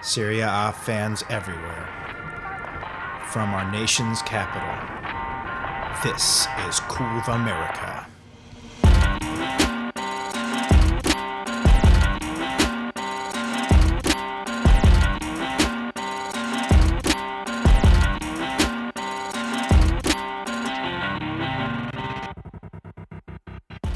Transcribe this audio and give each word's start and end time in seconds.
Serie 0.00 0.40
A 0.40 0.72
fans 0.72 1.24
everywhere, 1.28 1.88
from 3.32 3.52
our 3.52 3.68
nation's 3.72 4.22
capital, 4.22 4.68
this 6.04 6.46
is 6.68 6.78
Cool 6.88 7.20
America. 7.26 8.06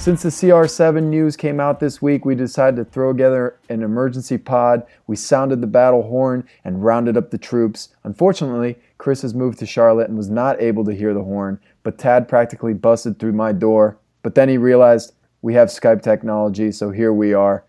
Since 0.03 0.25
the 0.25 0.31
CR7 0.31 1.05
news 1.05 1.37
came 1.37 1.61
out 1.61 1.79
this 1.79 2.03
week, 2.03 2.25
we 2.25 2.35
decided 2.35 2.75
to 2.75 2.85
throw 2.85 3.13
together 3.13 3.61
an 3.69 3.85
emergency 3.85 4.37
pod. 4.37 4.85
We 5.07 5.15
sounded 5.15 5.61
the 5.61 5.69
battle 5.69 6.03
horn 6.03 6.43
and 6.65 6.85
rounded 6.85 7.17
up 7.17 7.31
the 7.31 7.39
troops. 7.39 7.91
Unfortunately, 8.03 8.77
Chris 8.99 9.23
has 9.23 9.33
moved 9.33 9.61
to 9.61 9.65
Charlotte 9.65 10.09
and 10.09 10.19
was 10.19 10.29
not 10.29 10.61
able 10.61 10.85
to 10.87 10.93
hear 10.93 11.15
the 11.15 11.23
horn, 11.23 11.61
but 11.85 11.99
Tad 11.99 12.27
practically 12.27 12.75
busted 12.75 13.21
through 13.21 13.35
my 13.35 13.53
door. 13.53 13.97
But 14.25 14.35
then 14.35 14.49
he 14.49 14.59
realized 14.59 15.13
we 15.41 15.55
have 15.55 15.69
Skype 15.69 16.03
technology, 16.03 16.73
so 16.73 16.91
here 16.91 17.13
we 17.13 17.33
are. 17.33 17.63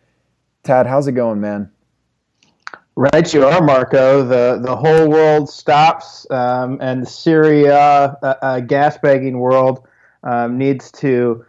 Tad, 0.64 0.88
how's 0.88 1.06
it 1.06 1.12
going, 1.12 1.40
man? 1.40 1.70
Right, 2.96 3.32
you 3.32 3.46
are, 3.46 3.62
Marco. 3.62 4.26
The 4.26 4.60
the 4.60 4.76
whole 4.76 5.08
world 5.08 5.52
stops, 5.52 6.26
um, 6.32 6.80
and 6.82 7.04
the 7.04 7.06
Serie 7.06 7.66
A 7.66 8.18
uh, 8.24 8.36
uh, 8.42 8.60
gas 8.62 8.98
bagging 8.98 9.38
world 9.38 9.88
um, 10.24 10.58
needs 10.58 10.92
to 10.94 11.46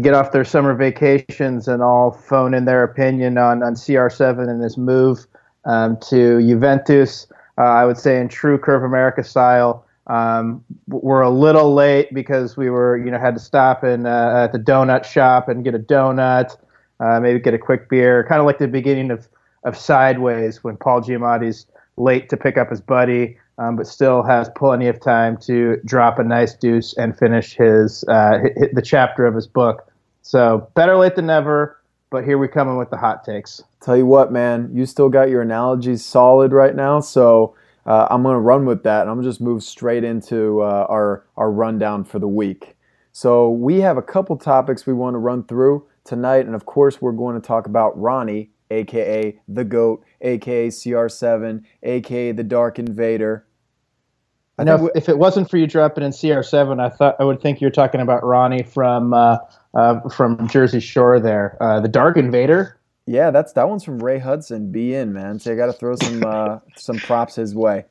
get 0.00 0.14
off 0.14 0.32
their 0.32 0.44
summer 0.44 0.74
vacations 0.74 1.66
and 1.66 1.82
all 1.82 2.12
phone 2.12 2.54
in 2.54 2.64
their 2.64 2.82
opinion 2.82 3.38
on, 3.38 3.62
on 3.62 3.74
CR7 3.74 4.48
and 4.48 4.62
his 4.62 4.76
move 4.76 5.26
um, 5.64 5.96
to 6.08 6.40
Juventus. 6.46 7.26
Uh, 7.58 7.62
I 7.62 7.84
would 7.84 7.98
say 7.98 8.20
in 8.20 8.28
true 8.28 8.58
Curve 8.58 8.82
America 8.82 9.24
style, 9.24 9.84
um, 10.08 10.64
we're 10.88 11.22
a 11.22 11.30
little 11.30 11.74
late 11.74 12.12
because 12.12 12.56
we 12.56 12.70
were, 12.70 12.96
you 12.98 13.10
know, 13.10 13.18
had 13.18 13.34
to 13.34 13.40
stop 13.40 13.84
in 13.84 14.04
uh, 14.06 14.44
at 14.44 14.52
the 14.52 14.58
donut 14.58 15.04
shop 15.04 15.48
and 15.48 15.64
get 15.64 15.74
a 15.74 15.78
donut, 15.78 16.56
uh, 17.00 17.20
maybe 17.20 17.38
get 17.38 17.54
a 17.54 17.58
quick 17.58 17.88
beer, 17.88 18.24
kind 18.28 18.40
of 18.40 18.46
like 18.46 18.58
the 18.58 18.68
beginning 18.68 19.10
of, 19.10 19.28
of 19.64 19.76
Sideways 19.76 20.62
when 20.62 20.76
Paul 20.76 21.00
Giamatti's 21.00 21.66
late 21.96 22.28
to 22.30 22.36
pick 22.36 22.58
up 22.58 22.70
his 22.70 22.80
buddy 22.80 23.38
um, 23.58 23.76
but 23.76 23.86
still 23.86 24.22
has 24.22 24.48
plenty 24.56 24.88
of 24.88 25.00
time 25.00 25.36
to 25.38 25.76
drop 25.84 26.18
a 26.18 26.24
nice 26.24 26.54
deuce 26.54 26.94
and 26.96 27.16
finish 27.16 27.54
his 27.54 28.04
uh, 28.08 28.38
hit, 28.42 28.52
hit 28.56 28.74
the 28.74 28.82
chapter 28.82 29.26
of 29.26 29.34
his 29.34 29.46
book. 29.46 29.90
So 30.22 30.68
better 30.74 30.96
late 30.96 31.16
than 31.16 31.26
never. 31.26 31.78
But 32.10 32.24
here 32.24 32.36
we 32.36 32.46
come 32.46 32.68
in 32.68 32.76
with 32.76 32.90
the 32.90 32.98
hot 32.98 33.24
takes. 33.24 33.62
Tell 33.80 33.96
you 33.96 34.04
what, 34.04 34.30
man, 34.30 34.70
you 34.74 34.84
still 34.84 35.08
got 35.08 35.30
your 35.30 35.40
analogies 35.40 36.04
solid 36.04 36.52
right 36.52 36.76
now. 36.76 37.00
So 37.00 37.54
uh, 37.86 38.06
I'm 38.10 38.22
to 38.22 38.38
run 38.38 38.66
with 38.66 38.82
that, 38.82 39.02
and 39.02 39.10
I'm 39.10 39.22
just 39.22 39.40
move 39.40 39.62
straight 39.62 40.04
into 40.04 40.60
uh, 40.60 40.86
our 40.88 41.24
our 41.36 41.50
rundown 41.50 42.04
for 42.04 42.18
the 42.18 42.28
week. 42.28 42.76
So 43.12 43.50
we 43.50 43.80
have 43.80 43.96
a 43.96 44.02
couple 44.02 44.36
topics 44.36 44.86
we 44.86 44.92
want 44.92 45.14
to 45.14 45.18
run 45.18 45.44
through 45.44 45.86
tonight, 46.04 46.46
and 46.46 46.54
of 46.54 46.66
course, 46.66 47.00
we're 47.00 47.12
going 47.12 47.40
to 47.40 47.46
talk 47.46 47.66
about 47.66 47.98
Ronnie, 47.98 48.50
aka 48.72 49.38
the 49.48 49.64
Goat, 49.64 50.04
aka 50.20 50.68
CR7, 50.68 51.62
aka 51.82 52.32
the 52.32 52.44
Dark 52.44 52.78
Invader. 52.78 53.46
I 54.58 54.64
know 54.64 54.86
if, 54.86 55.04
if, 55.04 55.08
it 55.08 55.18
wasn't 55.18 55.50
for 55.50 55.56
you 55.56 55.66
dropping 55.66 56.04
in 56.04 56.10
CR7, 56.10 56.80
I 56.80 56.90
thought 56.90 57.16
I 57.18 57.24
would 57.24 57.40
think 57.40 57.60
you're 57.60 57.70
talking 57.70 58.00
about 58.00 58.24
Ronnie 58.24 58.62
from 58.62 59.14
uh, 59.14 59.38
uh, 59.74 60.08
from 60.10 60.46
Jersey 60.48 60.80
Shore 60.80 61.18
there, 61.18 61.56
uh, 61.60 61.80
the 61.80 61.88
Dark 61.88 62.16
Invader. 62.16 62.78
Yeah, 63.06 63.30
that's 63.30 63.52
that 63.54 63.68
one's 63.68 63.82
from 63.82 64.02
Ray 64.02 64.18
Hudson. 64.18 64.70
Be 64.70 64.94
in, 64.94 65.12
man. 65.12 65.38
So 65.38 65.52
I 65.52 65.56
got 65.56 65.66
to 65.66 65.72
throw 65.72 65.96
some 65.96 66.22
uh, 66.24 66.58
some 66.76 66.96
props 66.98 67.36
his 67.36 67.54
way. 67.54 67.84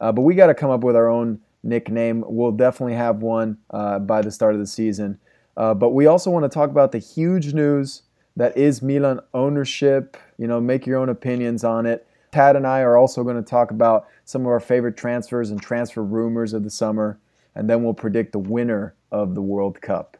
Uh, 0.00 0.12
but 0.12 0.22
we 0.22 0.34
got 0.34 0.46
to 0.46 0.54
come 0.54 0.70
up 0.70 0.82
with 0.82 0.96
our 0.96 1.08
own 1.08 1.40
nickname. 1.62 2.24
We'll 2.26 2.52
definitely 2.52 2.94
have 2.94 3.22
one 3.22 3.58
uh, 3.70 3.98
by 3.98 4.22
the 4.22 4.30
start 4.30 4.54
of 4.54 4.60
the 4.60 4.66
season. 4.66 5.18
but 5.56 5.90
we 5.90 6.06
also 6.06 6.30
want 6.30 6.44
to 6.44 6.48
talk 6.48 6.70
about 6.70 6.92
the 6.92 6.98
huge 6.98 7.54
news 7.54 8.02
that 8.36 8.56
is 8.56 8.82
Milan 8.82 9.20
ownership. 9.32 10.16
You 10.38 10.46
know, 10.46 10.60
make 10.60 10.86
your 10.86 10.98
own 10.98 11.08
opinions 11.08 11.64
on 11.64 11.86
it. 11.86 12.06
Tad 12.32 12.56
and 12.56 12.66
I 12.66 12.80
are 12.80 12.96
also 12.96 13.22
going 13.22 13.36
to 13.36 13.42
talk 13.42 13.70
about 13.70 14.08
some 14.24 14.42
of 14.42 14.48
our 14.48 14.60
favorite 14.60 14.96
transfers 14.96 15.50
and 15.50 15.62
transfer 15.62 16.02
rumors 16.02 16.52
of 16.52 16.64
the 16.64 16.70
summer, 16.70 17.20
and 17.54 17.70
then 17.70 17.84
we'll 17.84 17.94
predict 17.94 18.32
the 18.32 18.40
winner 18.40 18.94
of 19.12 19.34
the 19.36 19.42
World 19.42 19.80
Cup. 19.80 20.16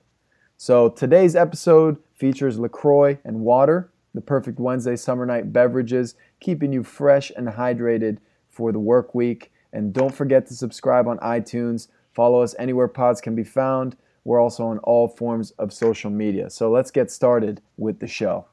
So 0.57 0.89
today's 0.89 1.35
episode 1.35 1.97
features 2.15 2.59
LaCroix 2.59 3.19
and 3.25 3.41
water, 3.41 3.91
the 4.15 4.21
perfect 4.21 4.61
Wednesday 4.61 4.95
summer 4.95 5.27
night 5.27 5.53
beverages, 5.53 6.15
keeping 6.39 6.73
you 6.73 6.85
fresh 6.85 7.33
and 7.37 7.49
hydrated 7.49 8.19
for 8.49 8.71
the 8.71 8.79
work 8.79 9.15
week. 9.15 9.51
And 9.73 9.93
don't 9.93 10.15
forget 10.15 10.47
to 10.47 10.55
subscribe 10.55 11.09
on 11.09 11.19
iTunes. 11.19 11.89
Follow 12.13 12.41
us 12.43 12.55
anywhere 12.61 12.87
pods 12.87 13.21
can 13.21 13.35
be 13.35 13.43
found. 13.43 13.97
We're 14.25 14.41
also 14.41 14.65
on 14.65 14.79
all 14.79 15.07
forms 15.07 15.51
of 15.53 15.73
social 15.73 16.11
media. 16.11 16.49
So 16.49 16.71
let's 16.71 16.91
get 16.91 17.11
started 17.11 17.61
with 17.77 18.01
the 18.01 18.07
show. 18.07 18.47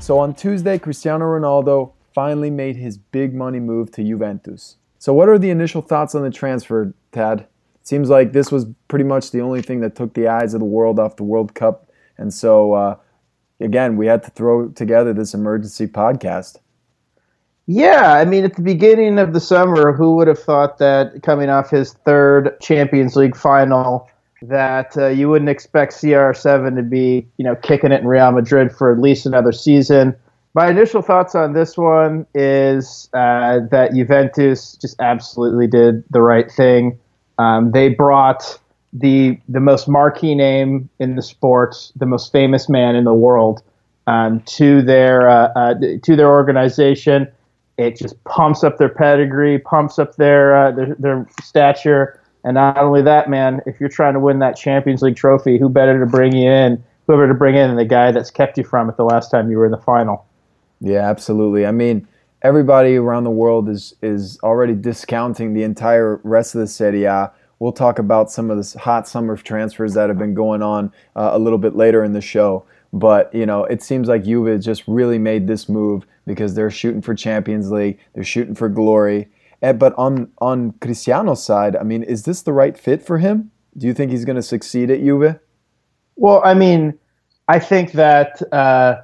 So 0.00 0.18
on 0.18 0.34
Tuesday, 0.34 0.80
Cristiano 0.80 1.26
Ronaldo 1.26 1.92
finally 2.12 2.50
made 2.50 2.74
his 2.74 2.98
big 2.98 3.32
money 3.32 3.60
move 3.60 3.92
to 3.92 4.02
Juventus. 4.02 4.76
So 4.98 5.14
what 5.14 5.28
are 5.28 5.38
the 5.38 5.50
initial 5.50 5.80
thoughts 5.80 6.16
on 6.16 6.22
the 6.22 6.30
transfer, 6.30 6.92
Tad? 7.12 7.46
Seems 7.82 8.08
like 8.08 8.32
this 8.32 8.52
was 8.52 8.66
pretty 8.88 9.04
much 9.04 9.30
the 9.30 9.40
only 9.40 9.62
thing 9.62 9.80
that 9.80 9.96
took 9.96 10.14
the 10.14 10.28
eyes 10.28 10.54
of 10.54 10.60
the 10.60 10.66
world 10.66 10.98
off 10.98 11.16
the 11.16 11.24
World 11.24 11.54
Cup. 11.54 11.90
And 12.16 12.32
so, 12.32 12.74
uh, 12.74 12.96
again, 13.60 13.96
we 13.96 14.06
had 14.06 14.22
to 14.24 14.30
throw 14.30 14.68
together 14.68 15.12
this 15.12 15.34
emergency 15.34 15.86
podcast. 15.86 16.58
Yeah, 17.66 18.14
I 18.14 18.24
mean, 18.24 18.44
at 18.44 18.56
the 18.56 18.62
beginning 18.62 19.18
of 19.18 19.32
the 19.32 19.40
summer, 19.40 19.92
who 19.92 20.16
would 20.16 20.28
have 20.28 20.38
thought 20.38 20.78
that 20.78 21.22
coming 21.22 21.48
off 21.48 21.70
his 21.70 21.92
third 22.04 22.58
Champions 22.60 23.14
League 23.14 23.36
final, 23.36 24.08
that 24.42 24.96
uh, 24.96 25.06
you 25.06 25.28
wouldn't 25.28 25.48
expect 25.48 25.92
CR7 25.94 26.76
to 26.76 26.82
be, 26.82 27.26
you 27.36 27.44
know, 27.44 27.54
kicking 27.54 27.92
it 27.92 28.00
in 28.00 28.06
Real 28.06 28.32
Madrid 28.32 28.72
for 28.72 28.92
at 28.92 29.00
least 29.00 29.26
another 29.26 29.52
season. 29.52 30.16
My 30.54 30.68
initial 30.68 31.00
thoughts 31.00 31.34
on 31.34 31.54
this 31.54 31.78
one 31.78 32.26
is 32.34 33.08
uh, 33.14 33.60
that 33.70 33.94
Juventus 33.94 34.76
just 34.80 35.00
absolutely 35.00 35.66
did 35.66 36.04
the 36.10 36.20
right 36.20 36.50
thing. 36.50 36.98
Um, 37.38 37.72
they 37.72 37.88
brought 37.88 38.58
the 38.92 39.38
the 39.48 39.60
most 39.60 39.88
marquee 39.88 40.34
name 40.34 40.88
in 40.98 41.16
the 41.16 41.22
sport, 41.22 41.90
the 41.96 42.06
most 42.06 42.30
famous 42.32 42.68
man 42.68 42.94
in 42.94 43.04
the 43.04 43.14
world, 43.14 43.62
um, 44.06 44.40
to 44.42 44.82
their 44.82 45.28
uh, 45.28 45.48
uh, 45.56 45.74
to 46.02 46.16
their 46.16 46.28
organization. 46.28 47.26
It 47.78 47.96
just 47.96 48.22
pumps 48.24 48.62
up 48.62 48.76
their 48.78 48.90
pedigree, 48.90 49.58
pumps 49.58 49.98
up 49.98 50.16
their, 50.16 50.54
uh, 50.54 50.70
their 50.72 50.94
their 50.98 51.26
stature 51.42 52.20
and 52.44 52.54
not 52.54 52.78
only 52.78 53.02
that, 53.02 53.30
man, 53.30 53.60
if 53.66 53.78
you're 53.78 53.88
trying 53.88 54.14
to 54.14 54.20
win 54.20 54.40
that 54.40 54.56
Champions 54.56 55.02
League 55.02 55.16
trophy, 55.16 55.58
who 55.58 55.68
better 55.68 55.98
to 56.00 56.06
bring 56.06 56.34
you 56.34 56.50
in? 56.50 56.82
Whoever 57.06 57.28
to 57.28 57.34
bring 57.34 57.54
in 57.54 57.74
the 57.76 57.84
guy 57.84 58.10
that's 58.12 58.30
kept 58.30 58.58
you 58.58 58.64
from 58.64 58.88
it 58.88 58.96
the 58.96 59.04
last 59.04 59.30
time 59.30 59.50
you 59.50 59.58
were 59.58 59.66
in 59.66 59.72
the 59.72 59.78
final? 59.78 60.24
Yeah, 60.80 61.08
absolutely. 61.08 61.66
I 61.66 61.72
mean, 61.72 62.06
everybody 62.42 62.96
around 62.96 63.24
the 63.24 63.30
world 63.30 63.68
is 63.68 63.94
is 64.02 64.38
already 64.42 64.74
discounting 64.74 65.54
the 65.54 65.62
entire 65.62 66.20
rest 66.24 66.54
of 66.54 66.60
the 66.60 66.66
Serie 66.66 67.04
A. 67.04 67.32
We'll 67.58 67.72
talk 67.72 67.98
about 67.98 68.30
some 68.30 68.50
of 68.50 68.56
the 68.56 68.78
hot 68.78 69.06
summer 69.06 69.36
transfers 69.36 69.94
that 69.94 70.08
have 70.08 70.18
been 70.18 70.34
going 70.34 70.62
on 70.62 70.92
uh, 71.14 71.30
a 71.32 71.38
little 71.38 71.58
bit 71.58 71.76
later 71.76 72.02
in 72.02 72.12
the 72.12 72.20
show. 72.20 72.64
But 72.92 73.32
you 73.34 73.46
know, 73.46 73.64
it 73.64 73.82
seems 73.82 74.08
like 74.08 74.24
Juve 74.24 74.60
just 74.60 74.82
really 74.86 75.18
made 75.18 75.46
this 75.46 75.68
move 75.68 76.04
because 76.26 76.54
they're 76.54 76.70
shooting 76.70 77.02
for 77.02 77.14
Champions 77.14 77.70
League, 77.70 77.98
they're 78.14 78.24
shooting 78.24 78.54
for 78.54 78.68
glory, 78.68 79.28
Eh, 79.62 79.72
but 79.72 79.94
on 79.96 80.30
on 80.38 80.72
Cristiano's 80.80 81.42
side, 81.42 81.76
I 81.76 81.84
mean, 81.84 82.02
is 82.02 82.24
this 82.24 82.42
the 82.42 82.52
right 82.52 82.76
fit 82.76 83.02
for 83.02 83.18
him? 83.18 83.52
Do 83.78 83.86
you 83.86 83.94
think 83.94 84.10
he's 84.10 84.24
going 84.24 84.36
to 84.36 84.42
succeed 84.42 84.90
at 84.90 85.00
Juve? 85.00 85.38
Well, 86.16 86.42
I 86.44 86.54
mean, 86.54 86.98
I 87.48 87.58
think 87.58 87.92
that 87.92 88.42
uh, 88.52 88.96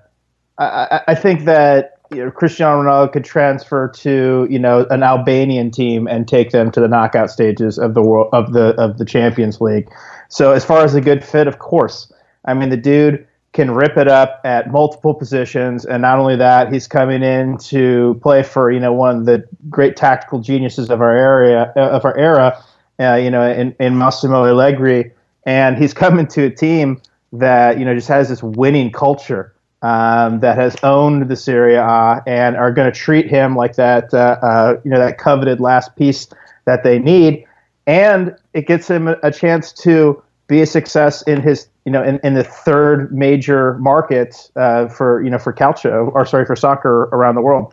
I, 0.59 1.01
I, 1.09 1.15
think 1.15 1.45
that 1.45 1.98
you 2.11 2.25
know, 2.25 2.31
Cristiano 2.31 2.83
Ronaldo 2.83 3.13
could 3.13 3.25
transfer 3.25 3.89
to 3.89 4.47
you 4.51 4.59
know 4.59 4.87
an 4.91 5.03
Albanian 5.03 5.71
team 5.71 6.07
and 6.07 6.27
take 6.27 6.51
them 6.51 6.71
to 6.73 6.81
the 6.81 6.89
knockout 6.89 7.31
stages 7.31 7.79
of 7.79 7.95
the 7.95 8.03
world 8.03 8.29
of 8.33 8.53
the 8.53 8.75
of 8.81 8.99
the 8.99 9.05
Champions 9.05 9.61
League. 9.61 9.89
So 10.29 10.53
as 10.53 10.65
far 10.65 10.85
as 10.85 10.95
a 10.95 11.01
good 11.01 11.25
fit, 11.25 11.47
of 11.47 11.59
course. 11.59 12.13
I 12.45 12.55
mean, 12.55 12.71
the 12.71 12.77
dude 12.77 13.27
can 13.53 13.71
rip 13.71 13.97
it 13.97 14.09
up 14.09 14.41
at 14.45 14.71
multiple 14.71 15.15
positions, 15.15 15.85
and 15.85 16.03
not 16.03 16.19
only 16.19 16.37
that, 16.37 16.73
he's 16.73 16.87
coming 16.87 17.23
in 17.23 17.59
to 17.59 18.19
play 18.23 18.43
for 18.43 18.71
you 18.71 18.81
know 18.81 18.93
one 18.93 19.17
of 19.19 19.27
the 19.27 19.45
great 19.69 19.97
tactical 19.97 20.39
geniuses 20.39 20.91
of 20.91 21.01
our 21.01 21.17
area 21.17 21.73
uh, 21.77 21.89
of 21.89 22.05
our 22.05 22.17
era, 22.17 22.63
uh, 23.01 23.15
you 23.15 23.31
know, 23.31 23.51
in, 23.51 23.75
in 23.81 23.99
Massimo 23.99 24.45
Allegri, 24.45 25.13
and 25.45 25.77
he's 25.77 25.95
coming 26.05 26.27
to 26.29 26.45
a 26.45 26.51
team 26.51 27.01
that 27.33 27.79
you 27.79 27.85
know 27.85 27.95
just 27.95 28.09
has 28.09 28.29
this 28.29 28.43
winning 28.43 28.93
culture. 28.93 29.55
Um, 29.81 30.41
that 30.41 30.59
has 30.59 30.75
owned 30.83 31.29
the 31.29 31.37
Serie 31.37 31.77
A 31.77 32.21
and 32.27 32.57
are 32.57 32.73
going 32.73 32.93
to 32.93 32.99
treat 32.99 33.29
him 33.29 33.55
like 33.55 33.77
that, 33.77 34.13
uh, 34.13 34.37
uh, 34.43 34.81
you 34.85 34.91
know, 34.91 34.99
that 34.99 35.19
coveted 35.19 35.61
last 35.61 35.95
piece 35.95 36.27
that 36.65 36.83
they 36.83 36.99
need, 36.99 37.47
and 37.87 38.35
it 38.55 38.67
gets 38.67 38.89
him 38.89 39.07
a 39.07 39.31
chance 39.31 39.73
to 39.75 40.21
be 40.49 40.63
a 40.63 40.67
success 40.67 41.23
in 41.29 41.41
his, 41.41 41.69
you 41.85 41.93
know, 41.93 42.03
in, 42.03 42.19
in 42.25 42.35
the 42.35 42.43
third 42.43 43.15
major 43.15 43.79
market 43.79 44.51
uh, 44.57 44.89
for, 44.89 45.23
you 45.23 45.31
know, 45.31 45.39
for 45.39 45.53
calcio 45.53 46.13
or 46.13 46.27
sorry 46.27 46.45
for 46.45 46.57
soccer 46.57 47.03
around 47.13 47.37
the 47.37 47.41
world. 47.41 47.73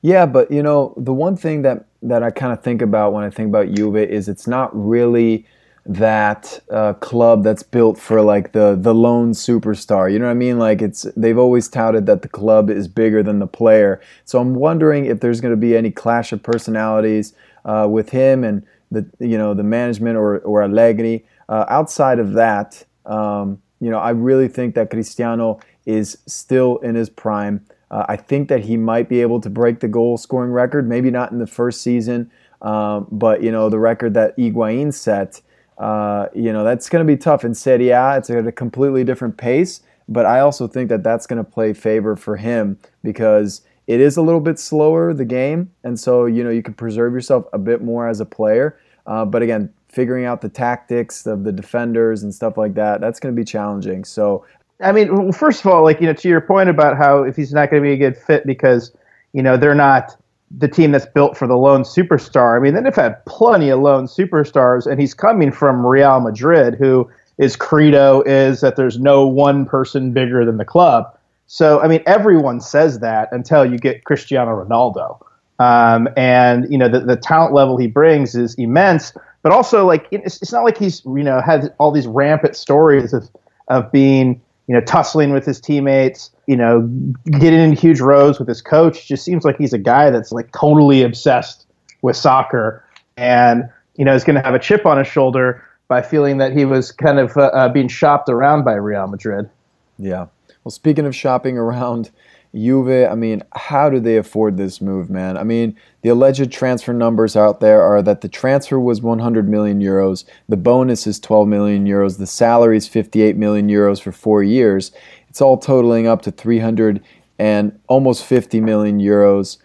Yeah, 0.00 0.26
but 0.26 0.50
you 0.50 0.62
know, 0.62 0.92
the 0.96 1.14
one 1.14 1.36
thing 1.36 1.62
that 1.62 1.86
that 2.02 2.24
I 2.24 2.30
kind 2.32 2.52
of 2.52 2.64
think 2.64 2.82
about 2.82 3.12
when 3.12 3.22
I 3.22 3.30
think 3.30 3.48
about 3.48 3.72
Juve 3.72 3.96
is 3.96 4.28
it's 4.28 4.48
not 4.48 4.70
really 4.74 5.46
that 5.84 6.60
uh, 6.70 6.92
club 6.94 7.42
that's 7.42 7.62
built 7.62 7.98
for 7.98 8.22
like 8.22 8.52
the 8.52 8.76
the 8.80 8.94
lone 8.94 9.32
superstar. 9.32 10.12
You 10.12 10.18
know 10.18 10.26
what 10.26 10.32
I 10.32 10.34
mean? 10.34 10.58
Like 10.58 10.80
it's 10.80 11.02
they've 11.16 11.38
always 11.38 11.68
touted 11.68 12.06
that 12.06 12.22
the 12.22 12.28
club 12.28 12.70
is 12.70 12.86
bigger 12.86 13.22
than 13.22 13.40
the 13.40 13.46
player. 13.46 14.00
So 14.24 14.38
I'm 14.40 14.54
wondering 14.54 15.06
if 15.06 15.20
there's 15.20 15.40
going 15.40 15.52
to 15.52 15.56
be 15.56 15.76
any 15.76 15.90
clash 15.90 16.32
of 16.32 16.42
personalities 16.42 17.34
uh, 17.64 17.88
with 17.90 18.10
him 18.10 18.44
and 18.44 18.64
the 18.90 19.06
you 19.18 19.36
know 19.36 19.54
the 19.54 19.64
management 19.64 20.16
or 20.16 20.38
or 20.40 20.62
Allegri. 20.62 21.24
Uh, 21.48 21.64
outside 21.68 22.18
of 22.18 22.32
that, 22.34 22.84
um, 23.04 23.60
you 23.80 23.90
know, 23.90 23.98
I 23.98 24.10
really 24.10 24.48
think 24.48 24.74
that 24.76 24.90
Cristiano 24.90 25.60
is 25.84 26.16
still 26.26 26.78
in 26.78 26.94
his 26.94 27.10
prime. 27.10 27.66
Uh, 27.90 28.06
I 28.08 28.16
think 28.16 28.48
that 28.48 28.60
he 28.60 28.76
might 28.76 29.08
be 29.08 29.20
able 29.20 29.40
to 29.40 29.50
break 29.50 29.80
the 29.80 29.88
goal 29.88 30.16
scoring 30.16 30.52
record. 30.52 30.88
Maybe 30.88 31.10
not 31.10 31.32
in 31.32 31.38
the 31.38 31.46
first 31.46 31.82
season, 31.82 32.30
um, 32.62 33.08
but 33.10 33.42
you 33.42 33.50
know 33.50 33.68
the 33.68 33.80
record 33.80 34.14
that 34.14 34.36
Higuain 34.36 34.94
set 34.94 35.42
uh, 35.78 36.26
you 36.34 36.52
know, 36.52 36.64
that's 36.64 36.88
going 36.88 37.04
to 37.04 37.10
be 37.10 37.16
tough 37.16 37.44
in 37.44 37.54
Serie 37.54 37.90
A. 37.90 38.16
It's 38.16 38.30
at 38.30 38.46
a 38.46 38.52
completely 38.52 39.04
different 39.04 39.36
pace, 39.36 39.80
but 40.08 40.26
I 40.26 40.40
also 40.40 40.68
think 40.68 40.88
that 40.90 41.02
that's 41.02 41.26
going 41.26 41.42
to 41.42 41.50
play 41.50 41.72
favor 41.72 42.16
for 42.16 42.36
him 42.36 42.78
because 43.02 43.62
it 43.86 44.00
is 44.00 44.16
a 44.16 44.22
little 44.22 44.40
bit 44.40 44.58
slower, 44.58 45.12
the 45.12 45.24
game. 45.24 45.70
And 45.84 45.98
so, 45.98 46.26
you 46.26 46.44
know, 46.44 46.50
you 46.50 46.62
can 46.62 46.74
preserve 46.74 47.12
yourself 47.12 47.46
a 47.52 47.58
bit 47.58 47.82
more 47.82 48.08
as 48.08 48.20
a 48.20 48.26
player. 48.26 48.78
Uh, 49.06 49.24
but 49.24 49.42
again, 49.42 49.72
figuring 49.88 50.24
out 50.24 50.40
the 50.40 50.48
tactics 50.48 51.26
of 51.26 51.44
the 51.44 51.52
defenders 51.52 52.22
and 52.22 52.34
stuff 52.34 52.56
like 52.56 52.74
that, 52.74 53.00
that's 53.00 53.18
going 53.18 53.34
to 53.34 53.38
be 53.38 53.44
challenging. 53.44 54.04
So, 54.04 54.44
I 54.80 54.92
mean, 54.92 55.32
first 55.32 55.60
of 55.60 55.66
all, 55.66 55.82
like, 55.82 56.00
you 56.00 56.06
know, 56.06 56.12
to 56.14 56.28
your 56.28 56.40
point 56.40 56.68
about 56.68 56.96
how 56.96 57.22
if 57.22 57.36
he's 57.36 57.52
not 57.52 57.70
going 57.70 57.82
to 57.82 57.88
be 57.88 57.92
a 57.92 57.96
good 57.96 58.16
fit 58.16 58.46
because, 58.46 58.92
you 59.32 59.42
know, 59.42 59.56
they're 59.56 59.74
not 59.74 60.16
the 60.58 60.68
team 60.68 60.92
that's 60.92 61.06
built 61.06 61.36
for 61.36 61.46
the 61.46 61.56
lone 61.56 61.82
superstar. 61.82 62.56
I 62.56 62.60
mean, 62.60 62.82
they've 62.82 62.94
had 62.94 63.24
plenty 63.26 63.70
of 63.70 63.80
lone 63.80 64.06
superstars, 64.06 64.86
and 64.86 65.00
he's 65.00 65.14
coming 65.14 65.52
from 65.52 65.86
Real 65.86 66.20
Madrid, 66.20 66.74
who 66.74 67.10
is 67.38 67.56
credo 67.56 68.22
is 68.22 68.60
that 68.60 68.76
there's 68.76 68.98
no 68.98 69.26
one 69.26 69.64
person 69.64 70.12
bigger 70.12 70.44
than 70.44 70.58
the 70.58 70.64
club. 70.64 71.16
So, 71.46 71.80
I 71.80 71.88
mean, 71.88 72.02
everyone 72.06 72.60
says 72.60 73.00
that 73.00 73.28
until 73.32 73.64
you 73.64 73.78
get 73.78 74.04
Cristiano 74.04 74.64
Ronaldo. 74.64 75.20
Um, 75.58 76.08
and, 76.16 76.70
you 76.70 76.78
know, 76.78 76.88
the, 76.88 77.00
the 77.00 77.16
talent 77.16 77.52
level 77.52 77.76
he 77.76 77.86
brings 77.86 78.34
is 78.34 78.54
immense, 78.54 79.12
but 79.42 79.52
also, 79.52 79.86
like, 79.86 80.06
it's, 80.10 80.40
it's 80.42 80.52
not 80.52 80.64
like 80.64 80.78
he's, 80.78 81.04
you 81.04 81.22
know, 81.22 81.40
had 81.40 81.74
all 81.78 81.92
these 81.92 82.06
rampant 82.06 82.56
stories 82.56 83.12
of, 83.12 83.28
of 83.68 83.90
being 83.92 84.40
you 84.68 84.74
know, 84.74 84.80
tussling 84.80 85.32
with 85.32 85.44
his 85.44 85.60
teammates, 85.60 86.30
you 86.46 86.56
know, 86.56 86.82
getting 87.30 87.58
in 87.58 87.72
huge 87.72 88.00
rows 88.00 88.38
with 88.38 88.48
his 88.48 88.62
coach. 88.62 89.06
Just 89.06 89.24
seems 89.24 89.44
like 89.44 89.56
he's 89.56 89.72
a 89.72 89.78
guy 89.78 90.10
that's 90.10 90.32
like 90.32 90.50
totally 90.52 91.02
obsessed 91.02 91.66
with 92.02 92.16
soccer 92.16 92.84
and, 93.16 93.68
you 93.96 94.04
know, 94.04 94.14
is 94.14 94.24
going 94.24 94.36
to 94.36 94.42
have 94.42 94.54
a 94.54 94.58
chip 94.58 94.86
on 94.86 94.98
his 94.98 95.06
shoulder 95.06 95.64
by 95.88 96.00
feeling 96.00 96.38
that 96.38 96.52
he 96.56 96.64
was 96.64 96.92
kind 96.92 97.18
of 97.18 97.36
uh, 97.36 97.50
uh, 97.52 97.68
being 97.68 97.88
shopped 97.88 98.28
around 98.28 98.64
by 98.64 98.74
Real 98.74 99.06
Madrid. 99.06 99.50
Yeah. 99.98 100.26
Well, 100.64 100.70
speaking 100.70 101.06
of 101.06 101.14
shopping 101.14 101.58
around, 101.58 102.10
Juve, 102.54 103.10
I 103.10 103.14
mean, 103.14 103.42
how 103.54 103.88
do 103.88 103.98
they 103.98 104.18
afford 104.18 104.58
this 104.58 104.82
move, 104.82 105.08
man? 105.08 105.38
I 105.38 105.42
mean, 105.42 105.74
the 106.02 106.10
alleged 106.10 106.52
transfer 106.52 106.92
numbers 106.92 107.34
out 107.34 107.60
there 107.60 107.80
are 107.80 108.02
that 108.02 108.20
the 108.20 108.28
transfer 108.28 108.78
was 108.78 109.00
100 109.00 109.48
million 109.48 109.80
euros, 109.80 110.24
the 110.48 110.58
bonus 110.58 111.06
is 111.06 111.18
12 111.18 111.48
million 111.48 111.86
euros, 111.86 112.18
the 112.18 112.26
salary 112.26 112.76
is 112.76 112.86
58 112.86 113.36
million 113.36 113.68
euros 113.68 114.02
for 114.02 114.12
four 114.12 114.42
years. 114.42 114.92
It's 115.30 115.40
all 115.40 115.56
totaling 115.56 116.06
up 116.06 116.20
to 116.22 116.30
300 116.30 117.02
and 117.38 117.78
almost 117.88 118.24
50 118.26 118.60
million 118.60 119.00
euros. 119.00 119.56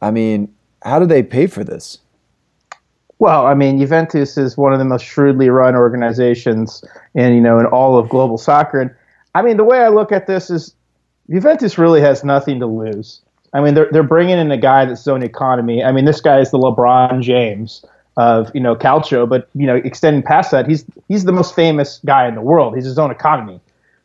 I 0.00 0.12
mean, 0.12 0.54
how 0.82 1.00
do 1.00 1.06
they 1.06 1.24
pay 1.24 1.48
for 1.48 1.64
this? 1.64 1.98
Well, 3.18 3.46
I 3.46 3.54
mean, 3.54 3.80
Juventus 3.80 4.38
is 4.38 4.56
one 4.56 4.72
of 4.72 4.78
the 4.78 4.84
most 4.84 5.04
shrewdly 5.04 5.48
run 5.48 5.74
organizations 5.74 6.84
and 7.16 7.34
you 7.34 7.40
know 7.40 7.58
in 7.58 7.66
all 7.66 7.98
of 7.98 8.08
global 8.08 8.38
soccer, 8.38 8.80
and 8.80 8.94
I 9.34 9.42
mean, 9.42 9.56
the 9.56 9.64
way 9.64 9.80
I 9.80 9.88
look 9.88 10.12
at 10.12 10.26
this 10.28 10.48
is 10.48 10.75
Juventus 11.30 11.78
really 11.78 12.00
has 12.00 12.24
nothing 12.24 12.60
to 12.60 12.66
lose. 12.66 13.20
I 13.52 13.60
mean, 13.60 13.74
they're 13.74 13.88
they're 13.90 14.02
bringing 14.02 14.38
in 14.38 14.50
a 14.50 14.56
guy 14.56 14.84
that's 14.84 15.06
own 15.08 15.22
economy. 15.22 15.82
I 15.82 15.92
mean, 15.92 16.04
this 16.04 16.20
guy 16.20 16.40
is 16.40 16.50
the 16.50 16.58
LeBron 16.58 17.22
James 17.22 17.84
of 18.16 18.50
you 18.54 18.60
know 18.60 18.74
Calcio, 18.74 19.28
but 19.28 19.48
you 19.54 19.66
know, 19.66 19.76
extending 19.76 20.22
past 20.22 20.50
that, 20.50 20.68
he's 20.68 20.84
he's 21.08 21.24
the 21.24 21.32
most 21.32 21.54
famous 21.54 22.00
guy 22.04 22.26
in 22.28 22.34
the 22.34 22.40
world. 22.40 22.74
He's 22.74 22.84
his 22.84 22.98
own 22.98 23.10
economy. 23.10 23.60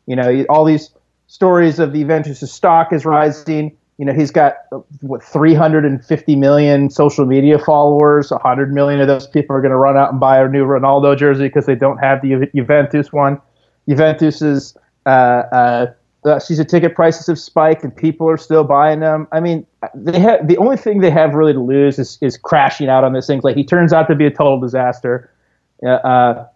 You 0.07 0.15
know, 0.15 0.45
all 0.49 0.65
these 0.65 0.91
stories 1.27 1.79
of 1.79 1.93
the 1.93 2.01
Juventus' 2.01 2.51
stock 2.51 2.91
is 2.93 3.05
rising. 3.05 3.75
You 3.97 4.05
know, 4.05 4.13
he's 4.13 4.31
got 4.31 4.55
what 5.01 5.23
350 5.23 6.35
million 6.35 6.89
social 6.89 7.25
media 7.25 7.59
followers. 7.59 8.31
100 8.31 8.73
million 8.73 8.99
of 8.99 9.07
those 9.07 9.27
people 9.27 9.55
are 9.55 9.61
going 9.61 9.71
to 9.71 9.77
run 9.77 9.95
out 9.95 10.11
and 10.11 10.19
buy 10.19 10.41
a 10.41 10.47
new 10.47 10.65
Ronaldo 10.65 11.15
jersey 11.17 11.43
because 11.43 11.67
they 11.67 11.75
don't 11.75 11.97
have 11.99 12.21
the 12.21 12.49
Juventus 12.55 13.13
one. 13.13 13.39
Juventus's 13.87 14.75
uh, 15.05 15.09
uh, 15.09 15.93
the 16.23 16.39
season 16.39 16.67
ticket 16.67 16.95
prices 16.95 17.27
have 17.27 17.39
spiked 17.39 17.83
and 17.83 17.95
people 17.95 18.29
are 18.29 18.37
still 18.37 18.63
buying 18.63 18.99
them. 18.99 19.27
I 19.31 19.39
mean, 19.39 19.65
they 19.95 20.19
have 20.19 20.47
the 20.47 20.57
only 20.57 20.77
thing 20.77 20.99
they 20.99 21.09
have 21.09 21.33
really 21.33 21.53
to 21.53 21.59
lose 21.59 21.97
is, 21.97 22.17
is 22.21 22.37
crashing 22.37 22.89
out 22.89 23.03
on 23.03 23.13
this 23.13 23.27
thing. 23.27 23.41
Like 23.43 23.55
he 23.55 23.63
turns 23.63 23.91
out 23.91 24.07
to 24.07 24.15
be 24.15 24.25
a 24.25 24.31
total 24.31 24.59
disaster, 24.59 25.31
uh, 25.83 25.89
uh, 25.89 26.47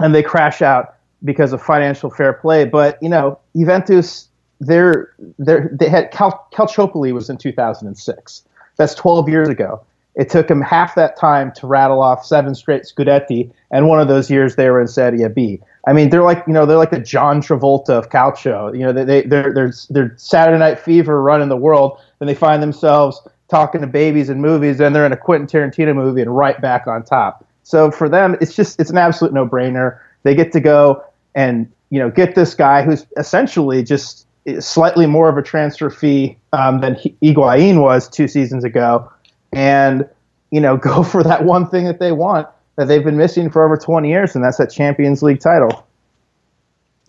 and 0.00 0.14
they 0.14 0.22
crash 0.22 0.60
out 0.60 0.96
because 1.24 1.52
of 1.52 1.62
financial 1.62 2.10
fair 2.10 2.34
play. 2.34 2.66
But 2.66 2.98
you 3.02 3.08
know, 3.08 3.38
Juventus, 3.56 4.28
they're, 4.60 5.14
they're 5.38 5.70
they 5.72 5.88
had 5.88 6.10
Cal, 6.10 6.46
Calciopoli 6.52 7.12
was 7.12 7.30
in 7.30 7.38
2006. 7.38 8.42
That's 8.76 8.94
12 8.94 9.28
years 9.30 9.48
ago. 9.48 9.82
It 10.14 10.30
took 10.30 10.48
them 10.48 10.62
half 10.62 10.94
that 10.94 11.16
time 11.16 11.52
to 11.52 11.66
rattle 11.66 12.02
off 12.02 12.24
seven 12.24 12.54
straight 12.54 12.82
Scudetti, 12.82 13.50
and 13.70 13.86
one 13.86 14.00
of 14.00 14.08
those 14.08 14.30
years 14.30 14.56
they 14.56 14.68
were 14.70 14.80
in 14.80 14.88
Serie 14.88 15.26
B. 15.28 15.60
I 15.86 15.92
mean, 15.92 16.10
they're 16.10 16.22
like 16.22 16.42
you 16.46 16.52
know 16.52 16.66
they're 16.66 16.76
like 16.76 16.90
the 16.90 16.98
John 16.98 17.40
Travolta 17.40 17.90
of 17.90 18.10
Calcio. 18.10 18.76
You 18.76 18.84
know, 18.84 18.92
they 18.92 19.22
they're 19.22 19.54
they're 19.54 19.72
they're 19.90 20.14
Saturday 20.16 20.58
Night 20.58 20.80
Fever 20.80 21.22
running 21.22 21.48
the 21.48 21.56
world, 21.56 22.00
and 22.20 22.28
they 22.28 22.34
find 22.34 22.62
themselves 22.62 23.20
talking 23.48 23.80
to 23.80 23.86
babies 23.86 24.28
in 24.28 24.40
movies, 24.40 24.80
and 24.80 24.94
they're 24.94 25.06
in 25.06 25.12
a 25.12 25.16
Quentin 25.16 25.46
Tarantino 25.46 25.94
movie 25.94 26.20
and 26.20 26.36
right 26.36 26.60
back 26.60 26.88
on 26.88 27.04
top. 27.04 27.44
So 27.62 27.90
for 27.90 28.08
them, 28.08 28.36
it's 28.40 28.54
just 28.54 28.80
it's 28.80 28.90
an 28.90 28.98
absolute 28.98 29.32
no 29.32 29.46
brainer. 29.46 29.98
They 30.24 30.34
get 30.34 30.52
to 30.52 30.60
go 30.60 31.04
and 31.36 31.70
you 31.90 32.00
know 32.00 32.10
get 32.10 32.34
this 32.34 32.54
guy 32.54 32.82
who's 32.82 33.06
essentially 33.16 33.84
just 33.84 34.26
slightly 34.58 35.06
more 35.06 35.28
of 35.28 35.36
a 35.36 35.42
transfer 35.42 35.90
fee 35.90 36.36
um, 36.52 36.80
than 36.80 36.96
Higuain 37.22 37.80
was 37.80 38.08
two 38.08 38.26
seasons 38.26 38.64
ago, 38.64 39.10
and 39.52 40.08
you 40.50 40.60
know 40.60 40.76
go 40.88 41.04
for 41.04 41.22
that 41.22 41.44
one 41.44 41.68
thing 41.68 41.84
that 41.84 42.00
they 42.00 42.10
want 42.10 42.48
that 42.76 42.88
they've 42.88 43.04
been 43.04 43.16
missing 43.16 43.50
for 43.50 43.64
over 43.64 43.76
20 43.76 44.08
years, 44.08 44.34
and 44.34 44.44
that's 44.44 44.58
that 44.58 44.70
Champions 44.70 45.22
League 45.22 45.40
title. 45.40 45.86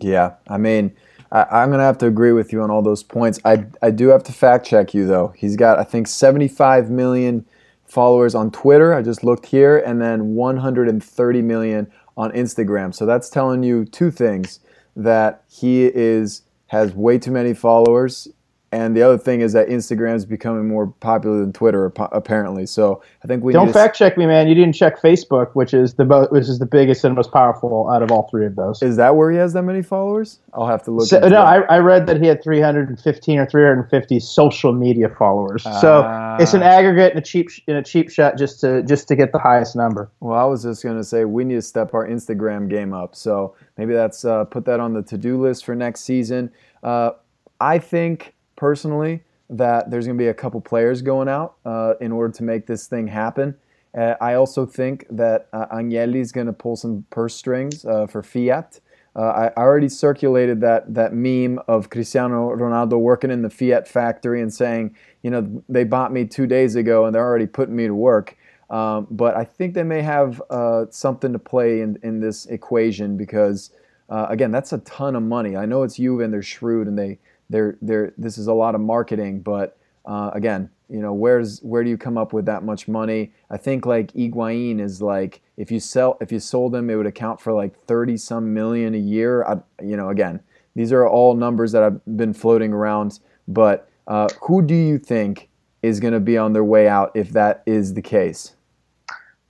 Yeah, 0.00 0.34
I 0.48 0.58
mean, 0.58 0.94
I, 1.30 1.62
am 1.62 1.68
going 1.68 1.78
to 1.78 1.84
have 1.84 1.98
to 1.98 2.06
agree 2.06 2.32
with 2.32 2.52
you 2.52 2.62
on 2.62 2.70
all 2.70 2.82
those 2.82 3.02
points. 3.02 3.38
I, 3.44 3.66
I 3.82 3.90
do 3.90 4.08
have 4.08 4.22
to 4.24 4.32
fact 4.32 4.66
check 4.66 4.94
you, 4.94 5.06
though. 5.06 5.34
He's 5.36 5.56
got, 5.56 5.78
I 5.78 5.84
think, 5.84 6.06
75 6.06 6.90
million 6.90 7.44
followers 7.84 8.34
on 8.34 8.50
Twitter. 8.50 8.94
I 8.94 9.02
just 9.02 9.24
looked 9.24 9.46
here, 9.46 9.78
and 9.78 10.00
then 10.00 10.34
130 10.34 11.42
million 11.42 11.90
on 12.16 12.32
Instagram. 12.32 12.94
So 12.94 13.06
that's 13.06 13.28
telling 13.28 13.62
you 13.62 13.84
two 13.84 14.10
things 14.10 14.60
that 14.96 15.44
he 15.48 15.84
is 15.84 16.42
has 16.66 16.92
way 16.92 17.18
too 17.18 17.30
many 17.30 17.54
followers 17.54 18.28
and 18.70 18.94
the 18.94 19.02
other 19.02 19.16
thing 19.16 19.40
is 19.40 19.54
that 19.54 19.68
Instagram 19.68 20.14
is 20.14 20.26
becoming 20.26 20.68
more 20.68 20.88
popular 20.88 21.40
than 21.40 21.54
Twitter, 21.54 21.90
apparently. 22.12 22.66
So 22.66 23.02
I 23.24 23.26
think 23.26 23.42
we 23.42 23.54
don't 23.54 23.72
fact 23.72 23.96
check 23.96 24.18
me, 24.18 24.26
man. 24.26 24.46
You 24.46 24.54
didn't 24.54 24.74
check 24.74 25.00
Facebook, 25.00 25.54
which 25.54 25.72
is 25.72 25.94
the 25.94 26.04
which 26.30 26.48
is 26.48 26.58
the 26.58 26.66
biggest 26.66 27.02
and 27.02 27.14
most 27.14 27.32
powerful 27.32 27.88
out 27.90 28.02
of 28.02 28.12
all 28.12 28.28
three 28.28 28.44
of 28.44 28.56
those. 28.56 28.82
Is 28.82 28.96
that 28.96 29.16
where 29.16 29.30
he 29.30 29.38
has 29.38 29.54
that 29.54 29.62
many 29.62 29.80
followers? 29.80 30.40
I'll 30.52 30.66
have 30.66 30.82
to 30.84 30.90
look. 30.90 31.08
So, 31.08 31.20
no, 31.28 31.40
I, 31.40 31.60
I, 31.60 31.78
read 31.78 32.06
that 32.08 32.20
he 32.20 32.26
had 32.26 32.42
315 32.42 33.38
or 33.38 33.46
350 33.46 34.20
social 34.20 34.72
media 34.72 35.08
followers. 35.08 35.62
So 35.62 36.02
ah. 36.04 36.36
it's 36.38 36.52
an 36.52 36.62
aggregate 36.62 37.12
in 37.12 37.18
a 37.18 37.22
cheap 37.22 37.48
in 37.66 37.76
a 37.76 37.82
cheap 37.82 38.10
shot 38.10 38.36
just 38.36 38.60
to 38.60 38.82
just 38.82 39.08
to 39.08 39.16
get 39.16 39.32
the 39.32 39.38
highest 39.38 39.76
number. 39.76 40.10
Well, 40.20 40.38
I 40.38 40.44
was 40.44 40.64
just 40.64 40.82
gonna 40.82 41.04
say 41.04 41.24
we 41.24 41.44
need 41.44 41.54
to 41.54 41.62
step 41.62 41.94
our 41.94 42.06
Instagram 42.06 42.68
game 42.68 42.92
up. 42.92 43.16
So 43.16 43.54
maybe 43.78 43.94
that's 43.94 44.26
uh, 44.26 44.44
put 44.44 44.66
that 44.66 44.78
on 44.78 44.92
the 44.92 45.02
to 45.04 45.16
do 45.16 45.40
list 45.40 45.64
for 45.64 45.74
next 45.74 46.02
season. 46.02 46.50
Uh, 46.82 47.12
I 47.60 47.78
think 47.78 48.34
personally 48.58 49.22
that 49.48 49.90
there's 49.90 50.06
going 50.06 50.18
to 50.18 50.22
be 50.22 50.28
a 50.28 50.34
couple 50.34 50.60
players 50.60 51.00
going 51.00 51.28
out 51.28 51.54
uh, 51.64 51.94
in 52.00 52.12
order 52.12 52.32
to 52.34 52.42
make 52.42 52.66
this 52.66 52.86
thing 52.86 53.06
happen. 53.06 53.56
Uh, 53.96 54.14
I 54.20 54.34
also 54.34 54.66
think 54.66 55.06
that 55.08 55.48
uh, 55.54 55.66
Agnelli 55.68 56.16
is 56.16 56.32
going 56.32 56.48
to 56.48 56.52
pull 56.52 56.76
some 56.76 57.06
purse 57.08 57.34
strings 57.34 57.86
uh, 57.86 58.06
for 58.06 58.22
Fiat. 58.22 58.80
Uh, 59.16 59.50
I 59.56 59.60
already 59.60 59.88
circulated 59.88 60.60
that 60.60 60.94
that 60.94 61.14
meme 61.14 61.58
of 61.66 61.88
Cristiano 61.88 62.54
Ronaldo 62.54 63.00
working 63.00 63.30
in 63.30 63.42
the 63.42 63.50
Fiat 63.50 63.88
factory 63.88 64.42
and 64.42 64.52
saying, 64.52 64.94
you 65.22 65.30
know, 65.30 65.62
they 65.68 65.84
bought 65.84 66.12
me 66.12 66.26
two 66.26 66.46
days 66.46 66.76
ago 66.76 67.06
and 67.06 67.14
they're 67.14 67.24
already 67.24 67.46
putting 67.46 67.74
me 67.74 67.86
to 67.86 67.94
work. 67.94 68.36
Um, 68.70 69.06
but 69.10 69.34
I 69.34 69.44
think 69.44 69.72
they 69.72 69.82
may 69.82 70.02
have 70.02 70.42
uh, 70.50 70.84
something 70.90 71.32
to 71.32 71.38
play 71.38 71.80
in, 71.80 71.98
in 72.02 72.20
this 72.20 72.46
equation 72.46 73.16
because, 73.16 73.70
uh, 74.10 74.26
again, 74.28 74.50
that's 74.52 74.74
a 74.74 74.78
ton 74.78 75.16
of 75.16 75.22
money. 75.22 75.56
I 75.56 75.64
know 75.64 75.84
it's 75.84 75.96
Juve 75.96 76.20
and 76.20 76.32
they're 76.32 76.42
shrewd 76.42 76.86
and 76.86 76.98
they 76.98 77.18
they're 77.50 77.78
they're 77.82 78.12
this 78.18 78.38
is 78.38 78.46
a 78.46 78.52
lot 78.52 78.74
of 78.74 78.80
marketing, 78.80 79.40
but 79.40 79.78
uh, 80.04 80.30
again, 80.32 80.70
you 80.88 81.00
know, 81.00 81.12
where's 81.12 81.60
where 81.60 81.84
do 81.84 81.90
you 81.90 81.98
come 81.98 82.16
up 82.16 82.32
with 82.32 82.46
that 82.46 82.62
much 82.62 82.88
money? 82.88 83.32
I 83.50 83.56
think 83.58 83.84
like 83.84 84.12
Higuain 84.12 84.80
is 84.80 85.02
like 85.02 85.42
if 85.56 85.70
you 85.70 85.80
sell 85.80 86.16
if 86.20 86.32
you 86.32 86.40
sold 86.40 86.74
him, 86.74 86.88
it 86.88 86.96
would 86.96 87.06
account 87.06 87.40
for 87.40 87.52
like 87.52 87.78
thirty 87.86 88.16
some 88.16 88.54
million 88.54 88.94
a 88.94 88.98
year. 88.98 89.44
I, 89.44 89.58
you 89.82 89.96
know, 89.96 90.08
again, 90.08 90.40
these 90.74 90.92
are 90.92 91.06
all 91.06 91.34
numbers 91.34 91.72
that 91.72 91.82
I've 91.82 92.00
been 92.16 92.32
floating 92.32 92.72
around. 92.72 93.20
But 93.46 93.88
uh, 94.06 94.28
who 94.42 94.62
do 94.62 94.74
you 94.74 94.98
think 94.98 95.48
is 95.82 96.00
going 96.00 96.14
to 96.14 96.20
be 96.20 96.38
on 96.38 96.52
their 96.52 96.64
way 96.64 96.88
out 96.88 97.12
if 97.14 97.30
that 97.30 97.62
is 97.66 97.94
the 97.94 98.02
case? 98.02 98.54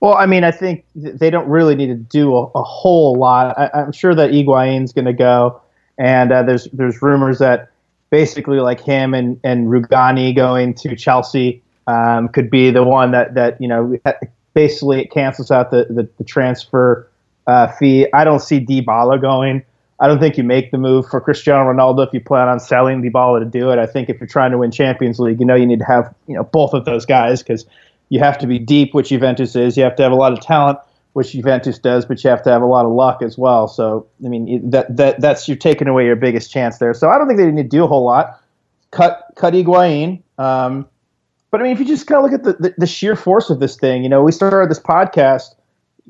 Well, 0.01 0.15
I 0.15 0.25
mean, 0.25 0.43
I 0.43 0.51
think 0.51 0.85
they 0.95 1.29
don't 1.29 1.47
really 1.49 1.75
need 1.75 1.87
to 1.87 1.95
do 1.95 2.35
a, 2.35 2.45
a 2.55 2.63
whole 2.63 3.15
lot. 3.15 3.57
I, 3.57 3.69
am 3.73 3.91
sure 3.91 4.15
that 4.15 4.31
Higuain's 4.31 4.93
going 4.93 5.05
to 5.05 5.13
go, 5.13 5.61
and 5.97 6.31
uh, 6.31 6.43
there's 6.43 6.69
there's 6.71 7.01
rumors 7.01 7.39
that 7.39 7.68
basically 8.09 8.59
like 8.59 8.81
him 8.81 9.13
and 9.13 9.39
and 9.43 9.67
Rugani 9.67 10.35
going 10.35 10.73
to 10.75 10.95
Chelsea 10.95 11.61
um, 11.87 12.27
could 12.29 12.49
be 12.49 12.71
the 12.71 12.83
one 12.83 13.11
that 13.11 13.33
that 13.35 13.59
you 13.61 13.67
know 13.67 13.97
basically 14.53 15.01
it 15.01 15.11
cancels 15.11 15.51
out 15.51 15.71
the 15.71 15.85
the, 15.89 16.07
the 16.17 16.23
transfer 16.23 17.09
uh, 17.47 17.67
fee. 17.67 18.07
I 18.13 18.23
don't 18.23 18.41
see 18.41 18.59
Dybala 18.59 19.21
going. 19.21 19.63
I 20.01 20.07
don't 20.07 20.19
think 20.19 20.37
you 20.37 20.43
make 20.43 20.71
the 20.71 20.77
move 20.77 21.07
for 21.07 21.19
Cristiano 21.19 21.69
Ronaldo 21.69 22.07
if 22.07 22.13
you 22.13 22.21
plan 22.21 22.47
on 22.47 22.59
selling 22.59 23.01
Dybala 23.01 23.39
to 23.39 23.45
do 23.45 23.69
it. 23.69 23.79
I 23.79 23.85
think 23.85 24.09
if 24.09 24.19
you're 24.19 24.27
trying 24.27 24.51
to 24.51 24.57
win 24.57 24.71
Champions 24.71 25.19
League, 25.19 25.39
you 25.39 25.45
know 25.45 25.55
you 25.55 25.65
need 25.65 25.79
to 25.79 25.85
have 25.85 26.13
you 26.27 26.35
know 26.35 26.43
both 26.43 26.73
of 26.73 26.85
those 26.85 27.05
guys 27.05 27.43
because 27.43 27.65
you 28.09 28.19
have 28.19 28.37
to 28.39 28.47
be 28.47 28.59
deep, 28.59 28.93
which 28.93 29.09
Juventus 29.09 29.55
is. 29.55 29.77
You 29.77 29.83
have 29.83 29.95
to 29.97 30.03
have 30.03 30.11
a 30.11 30.15
lot 30.15 30.33
of 30.33 30.41
talent, 30.41 30.79
which 31.13 31.31
Juventus 31.31 31.79
does, 31.79 32.05
but 32.05 32.23
you 32.23 32.29
have 32.29 32.43
to 32.43 32.49
have 32.49 32.61
a 32.61 32.65
lot 32.67 32.85
of 32.85 32.91
luck 32.91 33.21
as 33.21 33.37
well. 33.37 33.67
So 33.67 34.07
I 34.23 34.29
mean 34.29 34.69
that 34.69 34.95
that 34.95 35.21
that's 35.21 35.47
you're 35.47 35.57
taking 35.57 35.87
away 35.87 36.05
your 36.05 36.15
biggest 36.15 36.51
chance 36.51 36.77
there. 36.77 36.93
So 36.93 37.09
I 37.09 37.17
don't 37.17 37.27
think 37.27 37.39
they 37.39 37.51
need 37.51 37.63
to 37.63 37.69
do 37.69 37.83
a 37.83 37.87
whole 37.87 38.03
lot. 38.03 38.41
Cut 38.91 39.25
cut 39.35 39.53
Higuain. 39.53 40.21
Um, 40.37 40.87
but 41.51 41.61
I 41.61 41.63
mean, 41.63 41.73
if 41.73 41.79
you 41.79 41.85
just 41.85 42.05
kind 42.05 42.23
of 42.23 42.31
look 42.31 42.39
at 42.39 42.43
the, 42.43 42.69
the, 42.69 42.75
the 42.77 42.87
sheer 42.87 43.15
force 43.15 43.49
of 43.49 43.59
this 43.59 43.75
thing, 43.75 44.03
you 44.03 44.09
know, 44.09 44.21
we 44.21 44.31
started 44.31 44.69
this 44.69 44.79
podcast. 44.79 45.55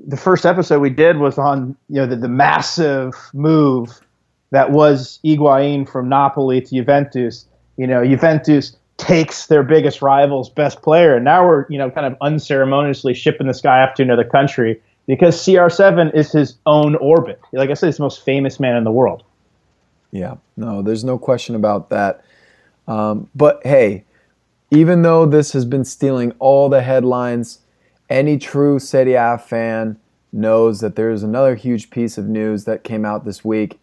The 0.07 0.17
first 0.17 0.45
episode 0.45 0.79
we 0.79 0.89
did 0.89 1.17
was 1.17 1.37
on 1.37 1.75
you 1.89 1.95
know 1.95 2.05
the, 2.05 2.15
the 2.15 2.29
massive 2.29 3.13
move 3.33 3.99
that 4.51 4.71
was 4.71 5.19
Higuain 5.23 5.89
from 5.89 6.09
Napoli 6.09 6.61
to 6.61 6.75
Juventus. 6.75 7.45
You 7.77 7.87
know, 7.87 8.05
Juventus 8.05 8.75
takes 8.97 9.47
their 9.47 9.63
biggest 9.63 10.01
rival's 10.01 10.49
best 10.49 10.81
player. 10.81 11.15
And 11.15 11.23
now 11.23 11.47
we're, 11.47 11.65
you 11.69 11.77
know, 11.77 11.89
kind 11.89 12.05
of 12.05 12.17
unceremoniously 12.21 13.13
shipping 13.13 13.47
this 13.47 13.61
guy 13.61 13.81
off 13.81 13.95
to 13.95 14.03
another 14.03 14.25
country 14.25 14.81
because 15.09 15.37
CR7 15.37 16.13
is 16.13 16.31
his 16.31 16.59
own 16.67 16.95
orbit. 16.97 17.41
Like 17.51 17.71
I 17.71 17.73
said, 17.73 17.87
he's 17.87 17.97
the 17.97 18.03
most 18.03 18.23
famous 18.23 18.59
man 18.59 18.75
in 18.75 18.83
the 18.83 18.91
world. 18.91 19.23
Yeah, 20.11 20.35
no, 20.55 20.83
there's 20.83 21.03
no 21.03 21.17
question 21.17 21.55
about 21.55 21.89
that. 21.89 22.23
Um, 22.87 23.27
but 23.33 23.59
hey, 23.63 24.05
even 24.69 25.01
though 25.01 25.25
this 25.25 25.51
has 25.53 25.65
been 25.65 25.83
stealing 25.83 26.31
all 26.37 26.69
the 26.69 26.83
headlines, 26.83 27.61
any 28.07 28.37
true 28.37 28.77
Serie 28.77 29.15
A 29.15 29.39
fan 29.39 29.99
knows 30.31 30.79
that 30.81 30.95
there's 30.95 31.23
another 31.23 31.55
huge 31.55 31.89
piece 31.89 32.19
of 32.19 32.27
news 32.27 32.65
that 32.65 32.83
came 32.83 33.03
out 33.03 33.25
this 33.25 33.43
week. 33.43 33.79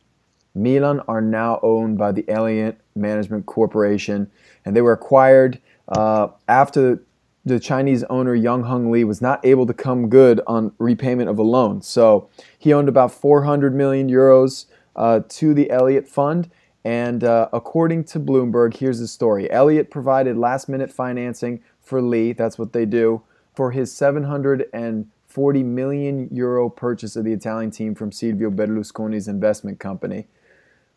Milan 0.55 1.01
are 1.09 1.21
now 1.21 1.59
owned 1.61 1.99
by 1.99 2.13
the 2.13 2.25
Elliott 2.29 2.79
Management 2.95 3.47
Corporation 3.47 4.31
and 4.65 4.77
they 4.77 4.81
were 4.81 4.93
acquired 4.93 5.59
uh, 5.89 6.29
after 6.47 7.03
the 7.47 7.61
Chinese 7.61 8.03
owner 8.11 8.35
Yang 8.35 8.65
Hung 8.65 8.91
Lee 8.91 9.05
was 9.05 9.23
not 9.23 9.43
able 9.47 9.67
to 9.67 9.73
come 9.73 10.09
good 10.09 10.41
on 10.49 10.73
repayment 10.79 11.31
of 11.31 11.39
a 11.39 11.43
loan. 11.43 11.81
So 11.81 12.29
he 12.59 12.73
owned 12.73 12.89
about 12.89 13.13
400 13.13 13.73
million 13.73 14.11
euros 14.11 14.67
uh, 14.97 15.21
to 15.29 15.55
the 15.55 15.71
Elliott 15.71 16.09
Fund. 16.09 16.51
And 16.85 17.23
uh, 17.23 17.49
according 17.53 18.05
to 18.05 18.21
Bloomberg, 18.21 18.77
here's 18.77 18.99
the 18.99 19.07
story 19.07 19.51
Elliott 19.51 19.91
provided 19.93 20.37
last 20.37 20.69
minute 20.69 20.91
financing 20.91 21.63
for 21.81 22.03
Lee, 22.03 22.33
that's 22.33 22.59
what 22.59 22.73
they 22.73 22.85
do, 22.85 23.23
for 23.55 23.71
his 23.71 23.95
740 23.95 25.63
million 25.63 26.29
euro 26.33 26.69
purchase 26.69 27.15
of 27.15 27.25
the 27.25 27.33
Italian 27.33 27.71
team 27.71 27.95
from 27.95 28.11
Silvio 28.11 28.51
Berlusconi's 28.51 29.29
investment 29.29 29.79
company. 29.79 30.27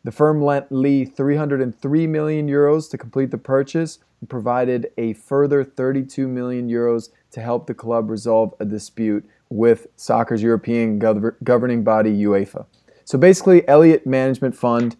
The 0.03 0.12
firm 0.12 0.41
lent 0.41 0.72
Lee 0.72 1.03
303 1.03 2.08
million 2.08 2.48
euros 2.48 2.89
to 2.91 2.98
complete 2.98 3.32
the 3.32 3.38
purchase 3.38 4.00
and 4.22 4.29
provided 4.29 4.91
a 4.98 5.13
further 5.13 5.63
32 5.63 6.27
million 6.27 6.70
euros 6.70 7.10
to 7.32 7.41
help 7.41 7.68
the 7.68 7.74
club 7.74 8.10
resolve 8.10 8.53
a 8.60 8.65
dispute 8.65 9.27
with 9.50 9.88
soccer's 9.96 10.41
European 10.41 11.00
gov- 11.00 11.36
governing 11.44 11.84
body 11.84 12.24
UEFA. 12.24 12.65
So 13.03 13.18
basically, 13.18 13.68
Elliott 13.68 14.06
Management 14.06 14.56
Fund 14.56 14.96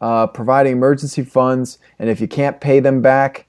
uh, 0.00 0.26
providing 0.26 0.72
emergency 0.72 1.22
funds, 1.22 1.78
and 1.98 2.10
if 2.10 2.20
you 2.20 2.28
can't 2.28 2.60
pay 2.60 2.80
them 2.80 3.00
back, 3.00 3.46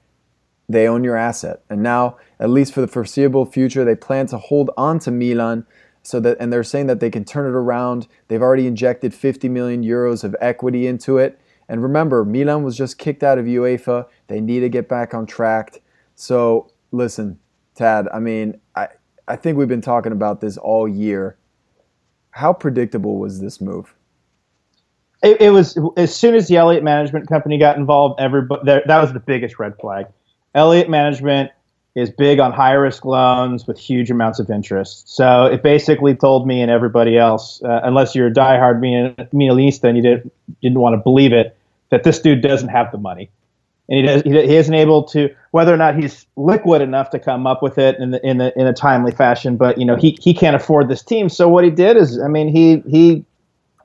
they 0.68 0.88
own 0.88 1.04
your 1.04 1.16
asset. 1.16 1.60
And 1.68 1.82
now, 1.82 2.16
at 2.40 2.48
least 2.48 2.72
for 2.72 2.80
the 2.80 2.86
foreseeable 2.86 3.44
future, 3.44 3.84
they 3.84 3.96
plan 3.96 4.26
to 4.28 4.38
hold 4.38 4.70
on 4.76 4.98
to 5.00 5.10
Milan 5.10 5.66
so 6.04 6.20
that 6.20 6.36
and 6.38 6.52
they're 6.52 6.62
saying 6.62 6.86
that 6.86 7.00
they 7.00 7.10
can 7.10 7.24
turn 7.24 7.46
it 7.46 7.56
around. 7.56 8.06
They've 8.28 8.42
already 8.42 8.66
injected 8.66 9.12
50 9.12 9.48
million 9.48 9.82
euros 9.82 10.22
of 10.22 10.36
equity 10.40 10.86
into 10.86 11.18
it. 11.18 11.40
And 11.68 11.82
remember, 11.82 12.24
Milan 12.24 12.62
was 12.62 12.76
just 12.76 12.98
kicked 12.98 13.22
out 13.22 13.38
of 13.38 13.46
UEFA. 13.46 14.06
They 14.28 14.40
need 14.40 14.60
to 14.60 14.68
get 14.68 14.88
back 14.88 15.14
on 15.14 15.26
track. 15.26 15.80
So 16.14 16.70
listen, 16.92 17.38
Tad, 17.74 18.06
I 18.12 18.20
mean, 18.20 18.60
I, 18.76 18.88
I 19.26 19.36
think 19.36 19.56
we've 19.56 19.66
been 19.66 19.80
talking 19.80 20.12
about 20.12 20.40
this 20.42 20.58
all 20.58 20.86
year. 20.86 21.38
How 22.30 22.52
predictable 22.52 23.18
was 23.18 23.40
this 23.40 23.60
move? 23.60 23.94
It, 25.22 25.40
it 25.40 25.50
was 25.50 25.78
as 25.96 26.14
soon 26.14 26.34
as 26.34 26.48
the 26.48 26.56
Elliott 26.56 26.84
Management 26.84 27.28
Company 27.28 27.58
got 27.58 27.78
involved. 27.78 28.20
Everybody 28.20 28.62
that, 28.66 28.86
that 28.86 29.00
was 29.00 29.14
the 29.14 29.20
biggest 29.20 29.58
red 29.58 29.72
flag. 29.80 30.06
Elliott 30.54 30.90
Management 30.90 31.50
is 31.94 32.10
big 32.10 32.40
on 32.40 32.52
high 32.52 32.72
risk 32.72 33.04
loans 33.04 33.66
with 33.66 33.78
huge 33.78 34.10
amounts 34.10 34.40
of 34.40 34.50
interest. 34.50 35.08
So 35.08 35.44
it 35.44 35.62
basically 35.62 36.14
told 36.14 36.46
me 36.46 36.60
and 36.60 36.70
everybody 36.70 37.16
else, 37.16 37.62
uh, 37.62 37.80
unless 37.84 38.14
you're 38.14 38.26
a 38.26 38.32
diehard 38.32 38.80
Milanista 39.32 39.84
and 39.84 39.96
you 39.96 40.02
didn't 40.02 40.32
didn't 40.60 40.80
want 40.80 40.94
to 40.94 40.98
believe 40.98 41.32
it, 41.32 41.56
that 41.90 42.02
this 42.02 42.18
dude 42.18 42.42
doesn't 42.42 42.68
have 42.68 42.90
the 42.90 42.98
money, 42.98 43.30
and 43.88 43.98
he 43.98 44.02
does 44.06 44.22
he, 44.22 44.36
isn't 44.56 44.74
able 44.74 45.04
to 45.04 45.32
whether 45.52 45.72
or 45.72 45.76
not 45.76 45.94
he's 45.96 46.26
liquid 46.36 46.82
enough 46.82 47.10
to 47.10 47.18
come 47.18 47.46
up 47.46 47.62
with 47.62 47.78
it 47.78 47.96
in 48.00 48.10
the, 48.10 48.26
in 48.26 48.38
the, 48.38 48.58
in 48.58 48.66
a 48.66 48.72
timely 48.72 49.12
fashion. 49.12 49.56
But 49.56 49.78
you 49.78 49.84
know 49.84 49.94
he 49.94 50.18
he 50.20 50.34
can't 50.34 50.56
afford 50.56 50.88
this 50.88 51.02
team. 51.02 51.28
So 51.28 51.48
what 51.48 51.62
he 51.62 51.70
did 51.70 51.96
is, 51.96 52.20
I 52.20 52.26
mean, 52.26 52.48
he 52.48 52.78
he 52.90 53.24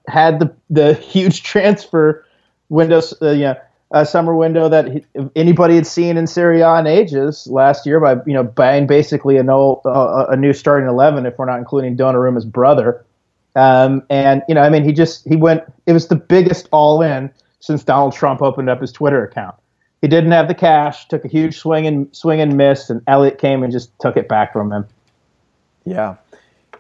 had 0.08 0.40
the 0.40 0.52
the 0.72 0.96
huge 0.96 1.44
transfer 1.52 2.26
windows, 2.70 3.14
uh, 3.22 3.32
you 3.32 3.44
know 3.44 3.56
a 3.92 4.06
summer 4.06 4.36
window 4.36 4.70
that 4.70 4.92
he, 4.92 5.06
anybody 5.36 5.76
had 5.76 5.88
seen 5.88 6.18
in 6.18 6.28
Serie 6.28 6.62
A 6.62 6.80
in 6.80 6.88
ages 6.88 7.48
last 7.48 7.86
year 7.86 8.00
by 8.00 8.16
you 8.26 8.34
know 8.34 8.44
buying 8.44 8.88
basically 8.88 9.38
a, 9.38 9.44
no, 9.44 9.82
uh, 9.86 10.28
a 10.30 10.36
new 10.36 10.54
starting 10.54 10.88
eleven 10.88 11.26
if 11.26 11.38
we're 11.38 11.46
not 11.46 11.60
including 11.60 11.98
Donnarumma's 11.98 12.46
brother. 12.46 13.06
Um, 13.56 14.04
and 14.10 14.44
you 14.48 14.56
know, 14.56 14.62
I 14.62 14.70
mean, 14.70 14.84
he 14.84 14.94
just 14.94 15.28
he 15.28 15.36
went. 15.36 15.64
It 15.86 15.94
was 15.94 16.08
the 16.08 16.16
biggest 16.16 16.70
all 16.72 17.02
in 17.02 17.32
since 17.60 17.84
Donald 17.84 18.14
Trump 18.14 18.42
opened 18.42 18.70
up 18.70 18.82
his 18.82 18.92
Twitter 18.92 19.24
account. 19.24 19.56
He 20.02 20.08
didn't 20.08 20.32
have 20.32 20.48
the 20.48 20.56
cash, 20.56 21.08
took 21.08 21.26
a 21.26 21.28
huge 21.28 21.58
swing 21.58 21.86
and 21.86 22.16
swing 22.16 22.40
and 22.40 22.56
miss, 22.56 22.90
and 22.90 23.02
Elliott 23.08 23.38
came 23.38 23.64
and 23.64 23.72
just 23.72 23.92
took 24.00 24.16
it 24.16 24.30
back 24.30 24.54
from 24.54 24.72
him. 24.72 24.88
Yeah. 25.84 26.16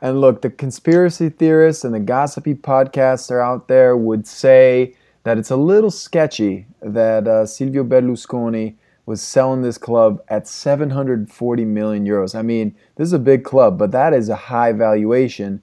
And 0.01 0.21
look, 0.21 0.41
the 0.41 0.49
conspiracy 0.49 1.27
theorists 1.27 1.83
and 1.83 1.93
the 1.93 1.99
gossipy 1.99 2.55
podcasts 2.55 3.29
are 3.29 3.41
out 3.41 3.67
there 3.67 3.97
would 3.97 4.25
say 4.25 4.95
that 5.23 5.37
it's 5.37 5.51
a 5.51 5.55
little 5.55 5.91
sketchy 5.91 6.65
that 6.81 7.27
uh, 7.27 7.45
Silvio 7.45 7.83
Berlusconi 7.83 8.75
was 9.05 9.21
selling 9.21 9.63
this 9.63 9.77
club 9.77 10.23
at 10.27 10.47
740 10.47 11.65
million 11.65 12.05
euros. 12.05 12.35
I 12.35 12.43
mean, 12.43 12.75
this 12.95 13.07
is 13.07 13.13
a 13.13 13.19
big 13.19 13.43
club, 13.43 13.77
but 13.77 13.91
that 13.91 14.13
is 14.13 14.29
a 14.29 14.35
high 14.35 14.71
valuation. 14.71 15.61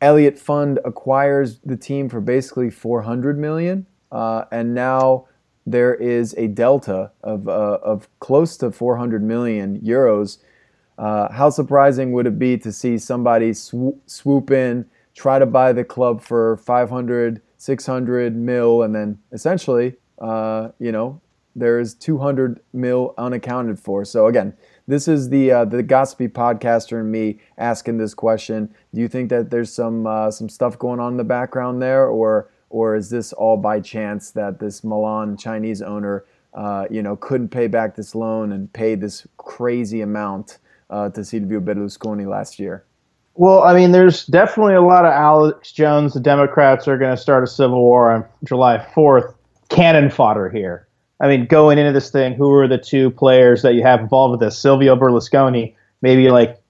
Elliott 0.00 0.38
Fund 0.38 0.78
acquires 0.84 1.58
the 1.64 1.76
team 1.76 2.08
for 2.08 2.20
basically 2.20 2.68
400 2.68 3.38
million, 3.38 3.86
uh, 4.12 4.44
and 4.52 4.74
now 4.74 5.26
there 5.66 5.94
is 5.94 6.34
a 6.36 6.48
delta 6.48 7.10
of, 7.22 7.48
uh, 7.48 7.78
of 7.82 8.08
close 8.20 8.56
to 8.58 8.70
400 8.70 9.22
million 9.22 9.80
euros. 9.80 10.38
Uh, 10.98 11.32
how 11.32 11.50
surprising 11.50 12.12
would 12.12 12.26
it 12.26 12.38
be 12.38 12.56
to 12.58 12.70
see 12.70 12.98
somebody 12.98 13.52
swoop, 13.52 14.00
swoop 14.06 14.50
in, 14.50 14.86
try 15.16 15.38
to 15.38 15.46
buy 15.46 15.72
the 15.72 15.82
club 15.84 16.20
for 16.20 16.58
500 16.58 17.40
600 17.58 18.36
mil, 18.36 18.82
and 18.82 18.94
then 18.94 19.18
essentially, 19.32 19.94
uh, 20.18 20.68
you 20.78 20.92
know, 20.92 21.20
there's 21.54 21.94
200 21.94 22.60
mil 22.72 23.14
unaccounted 23.16 23.80
for. 23.80 24.04
So 24.04 24.26
again, 24.26 24.54
this 24.86 25.08
is 25.08 25.30
the 25.30 25.50
uh, 25.50 25.64
the 25.64 25.82
gossipy 25.82 26.28
podcaster 26.28 27.00
and 27.00 27.10
me 27.10 27.40
asking 27.56 27.96
this 27.96 28.14
question. 28.14 28.72
Do 28.94 29.00
you 29.00 29.08
think 29.08 29.30
that 29.30 29.50
there's 29.50 29.72
some 29.72 30.06
uh, 30.06 30.30
some 30.30 30.48
stuff 30.48 30.78
going 30.78 31.00
on 31.00 31.14
in 31.14 31.16
the 31.16 31.24
background 31.24 31.80
there, 31.80 32.06
or 32.06 32.50
or 32.68 32.94
is 32.94 33.08
this 33.08 33.32
all 33.32 33.56
by 33.56 33.80
chance 33.80 34.30
that 34.32 34.58
this 34.60 34.84
Milan 34.84 35.36
Chinese 35.36 35.80
owner, 35.80 36.26
uh, 36.52 36.86
you 36.90 37.02
know, 37.02 37.16
couldn't 37.16 37.48
pay 37.48 37.68
back 37.68 37.96
this 37.96 38.14
loan 38.14 38.52
and 38.52 38.70
pay 38.72 38.94
this 38.94 39.26
crazy 39.38 40.02
amount 40.02 40.58
uh, 40.90 41.08
to 41.08 41.24
Silvio 41.24 41.60
Berlusconi 41.60 42.28
last 42.28 42.58
year? 42.58 42.84
Well, 43.38 43.62
I 43.62 43.74
mean, 43.74 43.92
there's 43.92 44.24
definitely 44.26 44.74
a 44.74 44.80
lot 44.80 45.04
of 45.04 45.12
Alex 45.12 45.70
Jones. 45.70 46.14
The 46.14 46.20
Democrats 46.20 46.88
are 46.88 46.96
going 46.96 47.14
to 47.14 47.20
start 47.20 47.44
a 47.44 47.46
civil 47.46 47.80
war 47.82 48.10
on 48.10 48.24
July 48.44 48.78
4th. 48.94 49.34
Cannon 49.68 50.10
fodder 50.10 50.48
here. 50.48 50.88
I 51.20 51.28
mean, 51.28 51.46
going 51.46 51.78
into 51.78 51.92
this 51.92 52.10
thing, 52.10 52.34
who 52.34 52.50
are 52.52 52.68
the 52.68 52.78
two 52.78 53.10
players 53.10 53.62
that 53.62 53.74
you 53.74 53.82
have 53.82 54.00
involved 54.00 54.32
with 54.32 54.40
this? 54.40 54.58
Silvio 54.58 54.96
Berlusconi, 54.96 55.74
maybe 56.00 56.30
like 56.30 56.60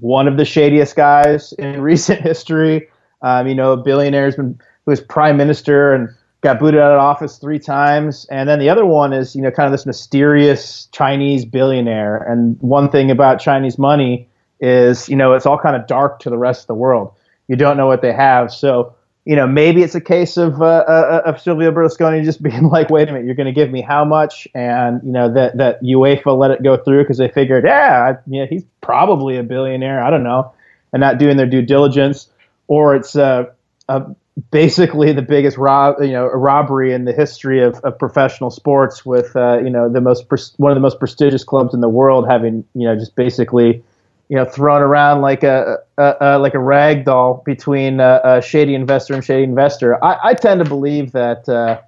one 0.00 0.28
of 0.28 0.36
the 0.36 0.44
shadiest 0.44 0.94
guys 0.94 1.52
in 1.54 1.80
recent 1.80 2.20
history. 2.20 2.88
Um, 3.22 3.46
you 3.46 3.54
know, 3.54 3.72
a 3.72 3.76
billionaire 3.76 4.26
has 4.26 4.36
been 4.36 4.58
who 4.84 4.90
was 4.90 5.00
prime 5.00 5.36
minister 5.38 5.94
and 5.94 6.08
got 6.42 6.58
booted 6.58 6.80
out 6.80 6.92
of 6.92 7.00
office 7.00 7.38
three 7.38 7.58
times. 7.58 8.26
And 8.30 8.46
then 8.48 8.58
the 8.58 8.68
other 8.68 8.84
one 8.84 9.14
is, 9.14 9.34
you 9.34 9.40
know, 9.40 9.50
kind 9.50 9.66
of 9.66 9.72
this 9.72 9.86
mysterious 9.86 10.86
Chinese 10.92 11.46
billionaire. 11.46 12.18
And 12.18 12.60
one 12.60 12.90
thing 12.90 13.10
about 13.10 13.40
Chinese 13.40 13.78
money 13.78 14.28
is, 14.64 15.08
you 15.08 15.16
know, 15.16 15.34
it's 15.34 15.46
all 15.46 15.58
kind 15.58 15.76
of 15.76 15.86
dark 15.86 16.20
to 16.20 16.30
the 16.30 16.38
rest 16.38 16.62
of 16.62 16.66
the 16.68 16.74
world. 16.74 17.12
You 17.48 17.56
don't 17.56 17.76
know 17.76 17.86
what 17.86 18.00
they 18.00 18.12
have. 18.12 18.50
So, 18.50 18.94
you 19.26 19.36
know, 19.36 19.46
maybe 19.46 19.82
it's 19.82 19.94
a 19.94 20.00
case 20.00 20.36
of 20.38 20.60
uh, 20.62 20.84
uh, 20.86 21.22
of 21.26 21.40
Silvio 21.40 21.70
Berlusconi 21.70 22.24
just 22.24 22.42
being 22.48 22.68
like, 22.68 22.88
"Wait 22.90 23.08
a 23.08 23.12
minute, 23.12 23.26
you're 23.26 23.34
going 23.34 23.46
to 23.46 23.52
give 23.52 23.70
me 23.70 23.82
how 23.82 24.04
much?" 24.04 24.48
And 24.54 25.02
you 25.04 25.12
know 25.12 25.32
that 25.32 25.58
that 25.58 25.82
UEFA 25.82 26.36
let 26.36 26.50
it 26.50 26.62
go 26.62 26.76
through 26.78 27.02
because 27.02 27.18
they 27.18 27.28
figured, 27.28 27.64
yeah, 27.64 28.16
yeah, 28.26 28.46
he's 28.46 28.64
probably 28.80 29.36
a 29.36 29.42
billionaire. 29.42 30.02
I 30.02 30.10
don't 30.10 30.24
know, 30.24 30.52
and 30.92 31.00
not 31.00 31.18
doing 31.18 31.36
their 31.36 31.46
due 31.46 31.62
diligence, 31.62 32.28
or 32.68 32.96
it's 32.96 33.16
uh, 33.16 33.44
a 33.88 34.14
basically 34.50 35.12
the 35.12 35.22
biggest 35.22 35.56
rob 35.56 35.96
you 36.00 36.12
know 36.12 36.26
robbery 36.26 36.92
in 36.92 37.04
the 37.04 37.12
history 37.12 37.62
of, 37.62 37.76
of 37.84 37.98
professional 37.98 38.50
sports 38.50 39.06
with 39.06 39.36
uh, 39.36 39.58
you 39.58 39.70
know 39.70 39.88
the 39.88 40.00
most 40.00 40.28
pres- 40.28 40.54
one 40.56 40.72
of 40.72 40.76
the 40.76 40.80
most 40.80 40.98
prestigious 40.98 41.44
clubs 41.44 41.72
in 41.72 41.80
the 41.80 41.88
world 41.88 42.26
having 42.28 42.64
you 42.74 42.86
know 42.86 42.96
just 42.96 43.14
basically 43.14 43.82
you 44.28 44.36
know 44.36 44.44
thrown 44.44 44.82
around 44.82 45.20
like 45.20 45.42
a, 45.42 45.78
a, 45.98 46.14
a 46.20 46.38
like 46.38 46.54
a 46.54 46.58
rag 46.58 47.04
doll 47.04 47.42
between 47.44 48.00
a, 48.00 48.40
shady 48.42 48.74
investor 48.74 49.14
and 49.14 49.24
shady 49.24 49.42
investor 49.42 50.02
I, 50.02 50.18
I 50.24 50.34
tend 50.34 50.62
to 50.62 50.68
believe 50.68 51.12
that 51.12 51.48
uh, 51.48 51.80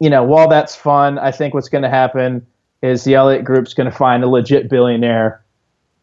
you 0.00 0.10
know 0.10 0.22
while 0.22 0.48
that's 0.48 0.74
fun 0.74 1.18
I 1.18 1.30
think 1.30 1.54
what's 1.54 1.68
going 1.68 1.82
to 1.82 1.90
happen 1.90 2.46
is 2.82 3.04
the 3.04 3.14
Elliott 3.14 3.44
Group's 3.44 3.74
going 3.74 3.90
to 3.90 3.96
find 3.96 4.24
a 4.24 4.28
legit 4.28 4.68
billionaire 4.68 5.42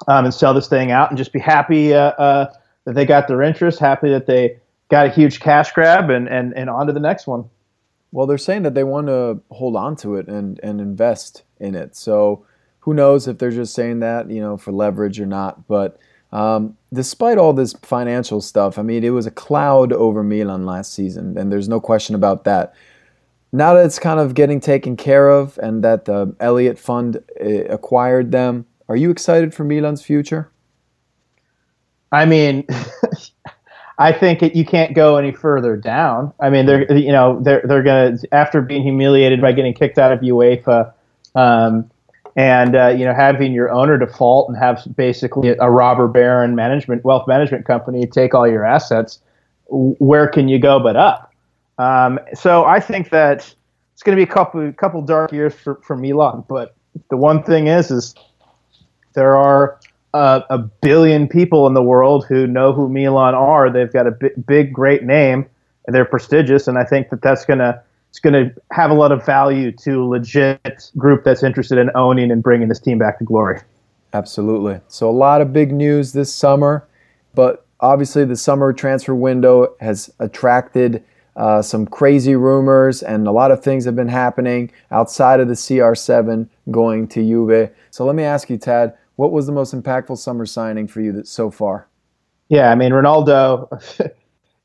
um, 0.07 0.25
and 0.25 0.33
sell 0.33 0.53
this 0.53 0.67
thing 0.67 0.91
out 0.91 1.09
and 1.09 1.17
just 1.17 1.33
be 1.33 1.39
happy 1.39 1.93
uh, 1.93 2.11
uh, 2.11 2.53
that 2.85 2.95
they 2.95 3.05
got 3.05 3.27
their 3.27 3.41
interest 3.41 3.79
happy 3.79 4.09
that 4.09 4.25
they 4.25 4.57
got 4.89 5.05
a 5.05 5.09
huge 5.09 5.39
cash 5.39 5.71
grab 5.71 6.09
and, 6.09 6.27
and, 6.27 6.53
and 6.55 6.69
on 6.69 6.87
to 6.87 6.93
the 6.93 6.99
next 6.99 7.27
one. 7.27 7.49
Well, 8.11 8.25
they're 8.25 8.39
saying 8.39 8.63
that 8.63 8.73
they 8.73 8.83
want 8.83 9.07
to 9.07 9.39
hold 9.51 9.75
on 9.75 9.95
to 9.97 10.15
it 10.15 10.27
and, 10.27 10.59
and 10.63 10.81
invest 10.81 11.43
in 11.59 11.75
it. 11.75 11.95
So 11.95 12.45
who 12.81 12.93
knows 12.93 13.27
if 13.27 13.37
they're 13.37 13.51
just 13.51 13.73
saying 13.73 13.99
that, 13.99 14.29
you 14.29 14.41
know, 14.41 14.57
for 14.57 14.71
leverage 14.71 15.19
or 15.19 15.25
not. 15.25 15.67
But 15.67 15.99
um, 16.31 16.77
despite 16.93 17.37
all 17.37 17.53
this 17.53 17.73
financial 17.81 18.41
stuff, 18.41 18.77
I 18.77 18.81
mean, 18.81 19.03
it 19.03 19.09
was 19.09 19.25
a 19.25 19.31
cloud 19.31 19.91
over 19.93 20.23
Milan 20.23 20.65
last 20.65 20.93
season, 20.93 21.37
and 21.37 21.51
there's 21.51 21.69
no 21.69 21.79
question 21.79 22.15
about 22.15 22.43
that. 22.45 22.73
Now 23.51 23.73
that 23.73 23.85
it's 23.85 23.99
kind 23.99 24.19
of 24.19 24.35
getting 24.35 24.59
taken 24.59 24.95
care 24.95 25.29
of 25.29 25.57
and 25.61 25.83
that 25.83 26.05
the 26.05 26.35
Elliott 26.39 26.77
Fund 26.77 27.23
eh, 27.39 27.63
acquired 27.69 28.31
them, 28.31 28.67
are 28.87 28.95
you 28.95 29.09
excited 29.09 29.53
for 29.53 29.63
Milan's 29.63 30.03
future? 30.03 30.51
I 32.11 32.25
mean, 32.25 32.65
I 33.99 34.13
think 34.13 34.41
it, 34.41 34.55
you 34.55 34.65
can't 34.65 34.95
go 34.95 35.17
any 35.17 35.31
further 35.31 35.75
down. 35.75 36.33
I 36.39 36.49
mean, 36.49 36.65
they're 36.65 36.91
you 36.95 37.11
know 37.11 37.39
they're 37.41 37.61
they're 37.65 37.83
gonna 37.83 38.17
after 38.31 38.61
being 38.61 38.81
humiliated 38.81 39.41
by 39.41 39.51
getting 39.51 39.73
kicked 39.73 39.97
out 39.97 40.11
of 40.11 40.21
UEFA, 40.21 40.93
um, 41.35 41.91
and 42.35 42.75
uh, 42.75 42.87
you 42.87 43.05
know 43.05 43.13
having 43.13 43.53
your 43.53 43.71
owner 43.71 43.97
default 43.97 44.49
and 44.49 44.57
have 44.57 44.85
basically 44.95 45.49
a 45.59 45.69
robber 45.69 46.07
baron 46.07 46.55
management 46.55 47.03
wealth 47.03 47.27
management 47.27 47.65
company 47.65 48.05
take 48.05 48.33
all 48.33 48.47
your 48.47 48.65
assets. 48.65 49.19
Where 49.67 50.27
can 50.27 50.47
you 50.47 50.59
go 50.59 50.79
but 50.79 50.95
up? 50.95 51.33
Um, 51.77 52.19
so 52.33 52.65
I 52.65 52.79
think 52.79 53.09
that 53.09 53.53
it's 53.93 54.03
going 54.03 54.17
to 54.17 54.25
be 54.25 54.29
a 54.29 54.33
couple 54.33 54.71
couple 54.73 55.01
dark 55.01 55.31
years 55.31 55.53
for 55.53 55.75
for 55.83 55.95
Milan. 55.95 56.43
But 56.47 56.75
the 57.09 57.17
one 57.17 57.43
thing 57.43 57.67
is 57.67 57.91
is 57.91 58.15
there 59.13 59.35
are 59.35 59.79
a 60.13 60.57
billion 60.57 61.27
people 61.27 61.67
in 61.67 61.73
the 61.73 61.83
world 61.83 62.25
who 62.27 62.47
know 62.47 62.73
who 62.73 62.89
Milan 62.89 63.35
are. 63.35 63.69
They've 63.69 63.91
got 63.91 64.07
a 64.07 64.11
b- 64.11 64.29
big, 64.47 64.73
great 64.73 65.03
name, 65.03 65.45
and 65.85 65.95
they're 65.95 66.05
prestigious. 66.05 66.67
And 66.67 66.77
I 66.77 66.83
think 66.83 67.09
that 67.09 67.21
that's 67.21 67.45
gonna 67.45 67.83
it's 68.09 68.19
gonna 68.19 68.51
have 68.71 68.91
a 68.91 68.93
lot 68.93 69.11
of 69.11 69.25
value 69.25 69.71
to 69.71 70.03
a 70.03 70.05
legit 70.05 70.91
group 70.97 71.23
that's 71.23 71.43
interested 71.43 71.77
in 71.77 71.89
owning 71.95 72.31
and 72.31 72.41
bringing 72.41 72.67
this 72.67 72.79
team 72.79 72.97
back 72.97 73.19
to 73.19 73.23
glory. 73.23 73.61
Absolutely. 74.13 74.79
So 74.87 75.09
a 75.09 75.11
lot 75.11 75.41
of 75.41 75.53
big 75.53 75.71
news 75.71 76.13
this 76.13 76.33
summer, 76.33 76.87
but 77.35 77.65
obviously 77.79 78.25
the 78.25 78.35
summer 78.35 78.73
transfer 78.73 79.15
window 79.15 79.75
has 79.79 80.09
attracted. 80.19 81.03
Uh, 81.35 81.61
some 81.61 81.85
crazy 81.85 82.35
rumors 82.35 83.01
and 83.01 83.25
a 83.25 83.31
lot 83.31 83.49
of 83.49 83.63
things 83.63 83.85
have 83.85 83.95
been 83.95 84.09
happening 84.09 84.69
outside 84.91 85.39
of 85.39 85.47
the 85.47 85.53
CR7 85.53 86.49
going 86.69 87.07
to 87.07 87.21
Juve. 87.21 87.69
So 87.91 88.03
let 88.03 88.15
me 88.15 88.23
ask 88.23 88.49
you, 88.49 88.57
Tad, 88.57 88.93
what 89.15 89.31
was 89.31 89.45
the 89.45 89.53
most 89.53 89.73
impactful 89.73 90.17
summer 90.17 90.45
signing 90.45 90.85
for 90.85 90.99
you 90.99 91.13
that, 91.13 91.27
so 91.27 91.49
far? 91.49 91.87
Yeah, 92.49 92.71
I 92.71 92.75
mean 92.75 92.91
Ronaldo. 92.91 93.69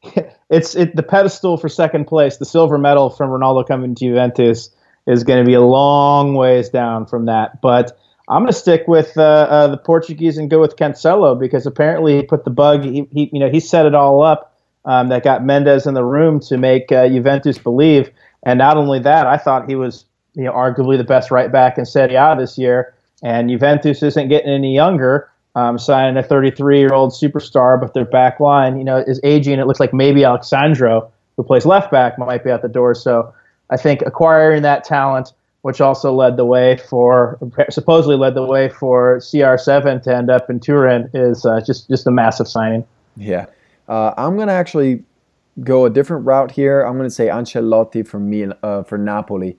it's 0.50 0.74
it 0.74 0.94
the 0.96 1.02
pedestal 1.02 1.56
for 1.56 1.68
second 1.68 2.06
place. 2.06 2.36
The 2.36 2.44
silver 2.44 2.78
medal 2.78 3.10
from 3.10 3.30
Ronaldo 3.30 3.66
coming 3.66 3.94
to 3.94 4.04
Juventus 4.04 4.70
is 5.06 5.24
going 5.24 5.42
to 5.42 5.46
be 5.46 5.54
a 5.54 5.60
long 5.60 6.34
ways 6.34 6.68
down 6.68 7.06
from 7.06 7.26
that. 7.26 7.60
But 7.60 7.98
I'm 8.28 8.42
going 8.42 8.52
to 8.52 8.58
stick 8.58 8.84
with 8.88 9.16
uh, 9.18 9.22
uh, 9.22 9.66
the 9.68 9.76
Portuguese 9.76 10.38
and 10.38 10.48
go 10.48 10.60
with 10.60 10.76
Cancelo 10.76 11.38
because 11.38 11.66
apparently 11.66 12.16
he 12.16 12.22
put 12.22 12.44
the 12.44 12.50
bug. 12.50 12.84
He, 12.84 13.06
he 13.12 13.30
you 13.32 13.40
know 13.40 13.50
he 13.50 13.60
set 13.60 13.86
it 13.86 13.94
all 13.94 14.22
up. 14.22 14.50
Um, 14.86 15.08
that 15.08 15.24
got 15.24 15.42
Mendes 15.42 15.86
in 15.86 15.94
the 15.94 16.04
room 16.04 16.40
to 16.40 16.58
make 16.58 16.92
uh, 16.92 17.08
Juventus 17.08 17.56
believe. 17.56 18.10
And 18.42 18.58
not 18.58 18.76
only 18.76 18.98
that, 18.98 19.26
I 19.26 19.38
thought 19.38 19.66
he 19.66 19.76
was 19.76 20.04
you 20.34 20.44
know 20.44 20.52
arguably 20.52 20.98
the 20.98 21.04
best 21.04 21.30
right 21.30 21.50
back 21.50 21.78
in 21.78 21.86
Serie 21.86 22.16
A 22.16 22.36
this 22.38 22.58
year. 22.58 22.94
And 23.22 23.48
Juventus 23.48 24.02
isn't 24.02 24.28
getting 24.28 24.52
any 24.52 24.74
younger, 24.74 25.30
um, 25.54 25.78
signing 25.78 26.16
a 26.16 26.22
33 26.22 26.78
year 26.78 26.92
old 26.92 27.12
superstar, 27.12 27.80
but 27.80 27.94
their 27.94 28.04
back 28.04 28.40
line, 28.40 28.76
you 28.76 28.84
know, 28.84 28.96
is 28.96 29.20
aging. 29.22 29.58
It 29.58 29.66
looks 29.66 29.80
like 29.80 29.94
maybe 29.94 30.24
Alex 30.24 30.48
Sandro, 30.48 31.10
who 31.36 31.42
plays 31.42 31.64
left 31.64 31.90
back, 31.90 32.18
might 32.18 32.44
be 32.44 32.50
out 32.50 32.62
the 32.62 32.68
door. 32.68 32.94
So 32.94 33.32
I 33.70 33.76
think 33.76 34.02
acquiring 34.02 34.62
that 34.62 34.84
talent, 34.84 35.32
which 35.62 35.80
also 35.80 36.12
led 36.12 36.36
the 36.36 36.44
way 36.44 36.76
for, 36.76 37.38
supposedly 37.70 38.16
led 38.16 38.34
the 38.34 38.44
way 38.44 38.68
for 38.68 39.18
CR7 39.18 40.02
to 40.02 40.14
end 40.14 40.30
up 40.30 40.50
in 40.50 40.60
Turin, 40.60 41.08
is 41.14 41.46
uh, 41.46 41.60
just 41.64 41.88
just 41.88 42.06
a 42.06 42.10
massive 42.10 42.48
signing. 42.48 42.84
Yeah, 43.16 43.46
uh, 43.88 44.12
I'm 44.16 44.36
gonna 44.36 44.52
actually 44.52 45.04
go 45.62 45.84
a 45.84 45.90
different 45.90 46.26
route 46.26 46.50
here. 46.50 46.82
I'm 46.82 46.96
gonna 46.96 47.10
say 47.10 47.28
Ancelotti 47.28 48.06
for 48.06 48.18
me 48.18 48.46
uh, 48.62 48.82
for 48.82 48.98
Napoli 48.98 49.56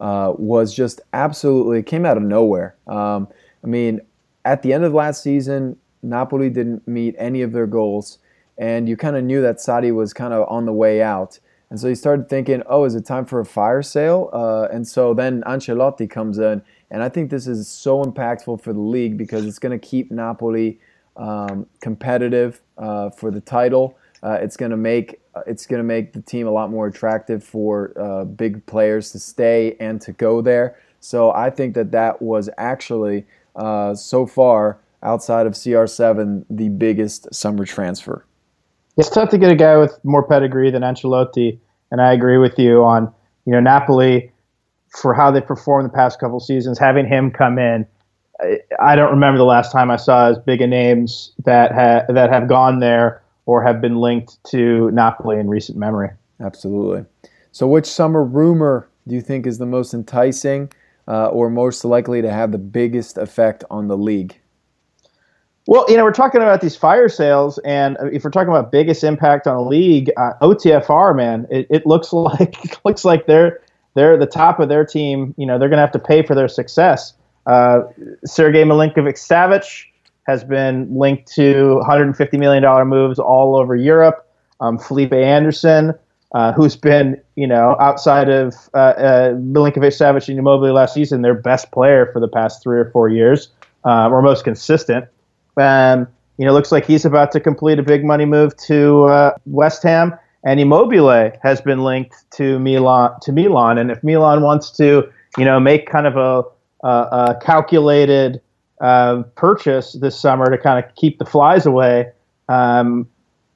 uh, 0.00 0.32
was 0.36 0.74
just 0.74 1.00
absolutely 1.12 1.82
came 1.82 2.06
out 2.06 2.16
of 2.16 2.22
nowhere. 2.22 2.74
Um, 2.86 3.28
I 3.62 3.66
mean, 3.66 4.00
at 4.44 4.62
the 4.62 4.72
end 4.72 4.84
of 4.84 4.92
last 4.92 5.22
season, 5.22 5.76
Napoli 6.02 6.50
didn't 6.50 6.86
meet 6.86 7.14
any 7.18 7.42
of 7.42 7.52
their 7.52 7.66
goals, 7.66 8.18
and 8.58 8.88
you 8.88 8.96
kind 8.96 9.16
of 9.16 9.24
knew 9.24 9.40
that 9.42 9.56
Sarri 9.56 9.94
was 9.94 10.12
kind 10.12 10.34
of 10.34 10.48
on 10.48 10.66
the 10.66 10.72
way 10.72 11.02
out. 11.02 11.38
And 11.70 11.80
so 11.80 11.88
you 11.88 11.94
started 11.94 12.28
thinking, 12.28 12.62
oh, 12.66 12.84
is 12.84 12.94
it 12.94 13.06
time 13.06 13.24
for 13.24 13.40
a 13.40 13.46
fire 13.46 13.82
sale? 13.82 14.28
Uh, 14.32 14.68
and 14.70 14.86
so 14.86 15.14
then 15.14 15.42
Ancelotti 15.44 16.08
comes 16.08 16.38
in, 16.38 16.62
and 16.90 17.02
I 17.02 17.08
think 17.08 17.30
this 17.30 17.46
is 17.46 17.68
so 17.68 18.04
impactful 18.04 18.60
for 18.60 18.72
the 18.72 18.80
league 18.80 19.16
because 19.16 19.46
it's 19.46 19.58
going 19.58 19.78
to 19.78 19.86
keep 19.86 20.10
Napoli 20.10 20.78
um, 21.16 21.66
competitive 21.80 22.60
uh, 22.78 23.10
for 23.10 23.30
the 23.30 23.40
title. 23.40 23.96
Uh, 24.22 24.38
it's 24.40 24.56
going 24.56 24.70
to 24.70 24.76
make 24.76 25.20
it's 25.46 25.66
going 25.66 25.78
to 25.78 25.84
make 25.84 26.12
the 26.12 26.20
team 26.20 26.46
a 26.46 26.50
lot 26.50 26.70
more 26.70 26.86
attractive 26.86 27.42
for 27.42 27.92
uh, 27.98 28.24
big 28.24 28.64
players 28.66 29.10
to 29.12 29.18
stay 29.18 29.76
and 29.80 30.00
to 30.02 30.12
go 30.12 30.42
there. 30.42 30.76
So 31.00 31.32
I 31.32 31.50
think 31.50 31.74
that 31.74 31.90
that 31.92 32.20
was 32.20 32.50
actually 32.58 33.26
uh, 33.56 33.94
so 33.94 34.26
far 34.26 34.78
outside 35.02 35.46
of 35.46 35.54
CR7 35.54 36.44
the 36.48 36.68
biggest 36.68 37.32
summer 37.34 37.64
transfer. 37.64 38.24
It's 38.96 39.08
tough 39.08 39.30
to 39.30 39.38
get 39.38 39.50
a 39.50 39.56
guy 39.56 39.76
with 39.76 39.98
more 40.04 40.22
pedigree 40.22 40.70
than 40.70 40.82
Ancelotti, 40.82 41.58
and 41.90 42.00
I 42.00 42.12
agree 42.12 42.38
with 42.38 42.58
you 42.58 42.84
on 42.84 43.12
you 43.46 43.52
know 43.52 43.60
Napoli 43.60 44.30
for 44.88 45.14
how 45.14 45.30
they 45.30 45.40
performed 45.40 45.88
the 45.88 45.94
past 45.94 46.20
couple 46.20 46.38
seasons. 46.40 46.78
Having 46.78 47.06
him 47.06 47.30
come 47.30 47.58
in, 47.58 47.86
I 48.80 48.96
don't 48.96 49.10
remember 49.10 49.38
the 49.38 49.44
last 49.44 49.72
time 49.72 49.90
I 49.90 49.96
saw 49.96 50.28
as 50.28 50.38
big 50.38 50.60
a 50.60 50.66
names 50.66 51.32
that 51.44 51.72
ha- 51.72 52.12
that 52.12 52.30
have 52.30 52.48
gone 52.48 52.80
there 52.80 53.22
or 53.46 53.62
have 53.62 53.80
been 53.80 53.96
linked 53.96 54.42
to 54.44 54.90
Napoli 54.92 55.38
in 55.38 55.48
recent 55.48 55.78
memory. 55.78 56.10
Absolutely. 56.40 57.04
So, 57.50 57.66
which 57.66 57.86
summer 57.86 58.24
rumor 58.24 58.88
do 59.06 59.14
you 59.14 59.20
think 59.20 59.46
is 59.46 59.58
the 59.58 59.66
most 59.66 59.94
enticing 59.94 60.70
uh, 61.08 61.28
or 61.28 61.50
most 61.50 61.84
likely 61.84 62.22
to 62.22 62.30
have 62.30 62.52
the 62.52 62.58
biggest 62.58 63.18
effect 63.18 63.64
on 63.70 63.88
the 63.88 63.96
league? 63.96 64.38
Well, 65.66 65.86
you 65.88 65.96
know, 65.96 66.02
we're 66.02 66.12
talking 66.12 66.40
about 66.42 66.60
these 66.60 66.74
fire 66.74 67.08
sales, 67.08 67.58
and 67.58 67.96
if 68.12 68.24
we're 68.24 68.30
talking 68.30 68.48
about 68.48 68.72
biggest 68.72 69.04
impact 69.04 69.46
on 69.46 69.56
a 69.56 69.62
league, 69.62 70.10
uh, 70.16 70.32
OTFR, 70.42 71.14
man, 71.14 71.46
it, 71.50 71.66
it 71.70 71.86
looks 71.86 72.12
like 72.12 72.84
looks 72.84 73.04
like 73.04 73.26
they're 73.26 73.60
they're 73.94 74.16
the 74.16 74.26
top 74.26 74.58
of 74.58 74.68
their 74.68 74.84
team. 74.84 75.34
You 75.36 75.46
know, 75.46 75.58
they're 75.58 75.68
going 75.68 75.78
to 75.78 75.82
have 75.82 75.92
to 75.92 75.98
pay 75.98 76.22
for 76.22 76.34
their 76.34 76.48
success. 76.48 77.14
Uh, 77.46 77.82
Sergei 78.24 78.64
Milinkovic 78.64 79.16
Savic 79.16 79.84
has 80.26 80.44
been 80.44 80.92
linked 80.96 81.30
to 81.32 81.76
150 81.76 82.38
million 82.38 82.62
dollar 82.62 82.84
moves 82.84 83.18
all 83.18 83.56
over 83.56 83.76
Europe. 83.76 84.28
Um, 84.60 84.78
Felipe 84.78 85.12
Anderson, 85.12 85.92
uh, 86.34 86.52
who's 86.52 86.76
been, 86.76 87.20
you 87.36 87.46
know, 87.46 87.76
outside 87.78 88.28
of 88.28 88.54
uh, 88.74 88.78
uh, 88.78 89.28
Milinkovic 89.34 89.92
Savic 89.92 90.28
and 90.28 90.38
Immobile 90.38 90.72
last 90.72 90.94
season, 90.94 91.22
their 91.22 91.34
best 91.34 91.70
player 91.72 92.10
for 92.12 92.20
the 92.20 92.28
past 92.28 92.62
three 92.62 92.78
or 92.78 92.90
four 92.90 93.08
years, 93.08 93.50
uh, 93.84 94.08
or 94.08 94.22
most 94.22 94.44
consistent. 94.44 95.06
Um, 95.56 96.08
you 96.38 96.46
know, 96.46 96.52
looks 96.52 96.72
like 96.72 96.86
he's 96.86 97.04
about 97.04 97.32
to 97.32 97.40
complete 97.40 97.78
a 97.78 97.82
big 97.82 98.04
money 98.04 98.24
move 98.24 98.56
to 98.68 99.04
uh, 99.04 99.36
West 99.46 99.82
Ham, 99.82 100.14
and 100.44 100.58
Immobile 100.58 101.32
has 101.42 101.60
been 101.60 101.84
linked 101.84 102.16
to 102.32 102.58
Milan. 102.58 103.12
To 103.22 103.32
Milan, 103.32 103.76
and 103.76 103.90
if 103.90 104.02
Milan 104.02 104.42
wants 104.42 104.70
to, 104.78 105.12
you 105.36 105.44
know, 105.44 105.60
make 105.60 105.90
kind 105.90 106.06
of 106.06 106.16
a, 106.16 106.86
a, 106.86 106.88
a 106.88 107.38
calculated 107.42 108.40
uh, 108.80 109.22
purchase 109.36 109.92
this 109.92 110.18
summer 110.18 110.50
to 110.50 110.56
kind 110.56 110.82
of 110.82 110.94
keep 110.96 111.18
the 111.18 111.26
flies 111.26 111.66
away, 111.66 112.10
um, 112.48 113.06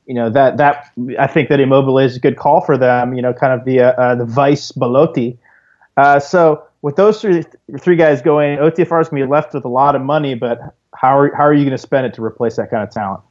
you 0.06 0.14
know 0.14 0.30
that 0.30 0.56
that 0.56 0.92
I 1.18 1.26
think 1.26 1.48
that 1.48 1.60
Immobile 1.60 1.98
is 1.98 2.16
a 2.16 2.20
good 2.20 2.36
call 2.36 2.60
for 2.60 2.78
them. 2.78 3.14
You 3.14 3.22
know, 3.22 3.32
kind 3.32 3.52
of 3.52 3.64
the 3.64 3.80
uh, 3.80 3.92
uh, 3.92 4.14
the 4.14 4.24
vice 4.24 4.72
Belotti. 4.72 5.38
Uh, 5.96 6.20
so 6.20 6.64
with 6.82 6.96
those 6.96 7.20
three 7.20 7.44
three 7.80 7.96
guys 7.96 8.22
going, 8.22 8.58
OTFR 8.58 9.00
is 9.00 9.08
going 9.08 9.20
to 9.20 9.26
be 9.26 9.30
left 9.30 9.54
with 9.54 9.64
a 9.64 9.68
lot 9.68 9.96
of 9.96 10.02
money, 10.02 10.34
but 10.34 10.60
how 10.94 11.18
are 11.18 11.34
how 11.34 11.44
are 11.44 11.54
you 11.54 11.64
going 11.64 11.72
to 11.72 11.78
spend 11.78 12.06
it 12.06 12.14
to 12.14 12.22
replace 12.22 12.56
that 12.56 12.70
kind 12.70 12.82
of 12.82 12.90
talent? 12.90 13.22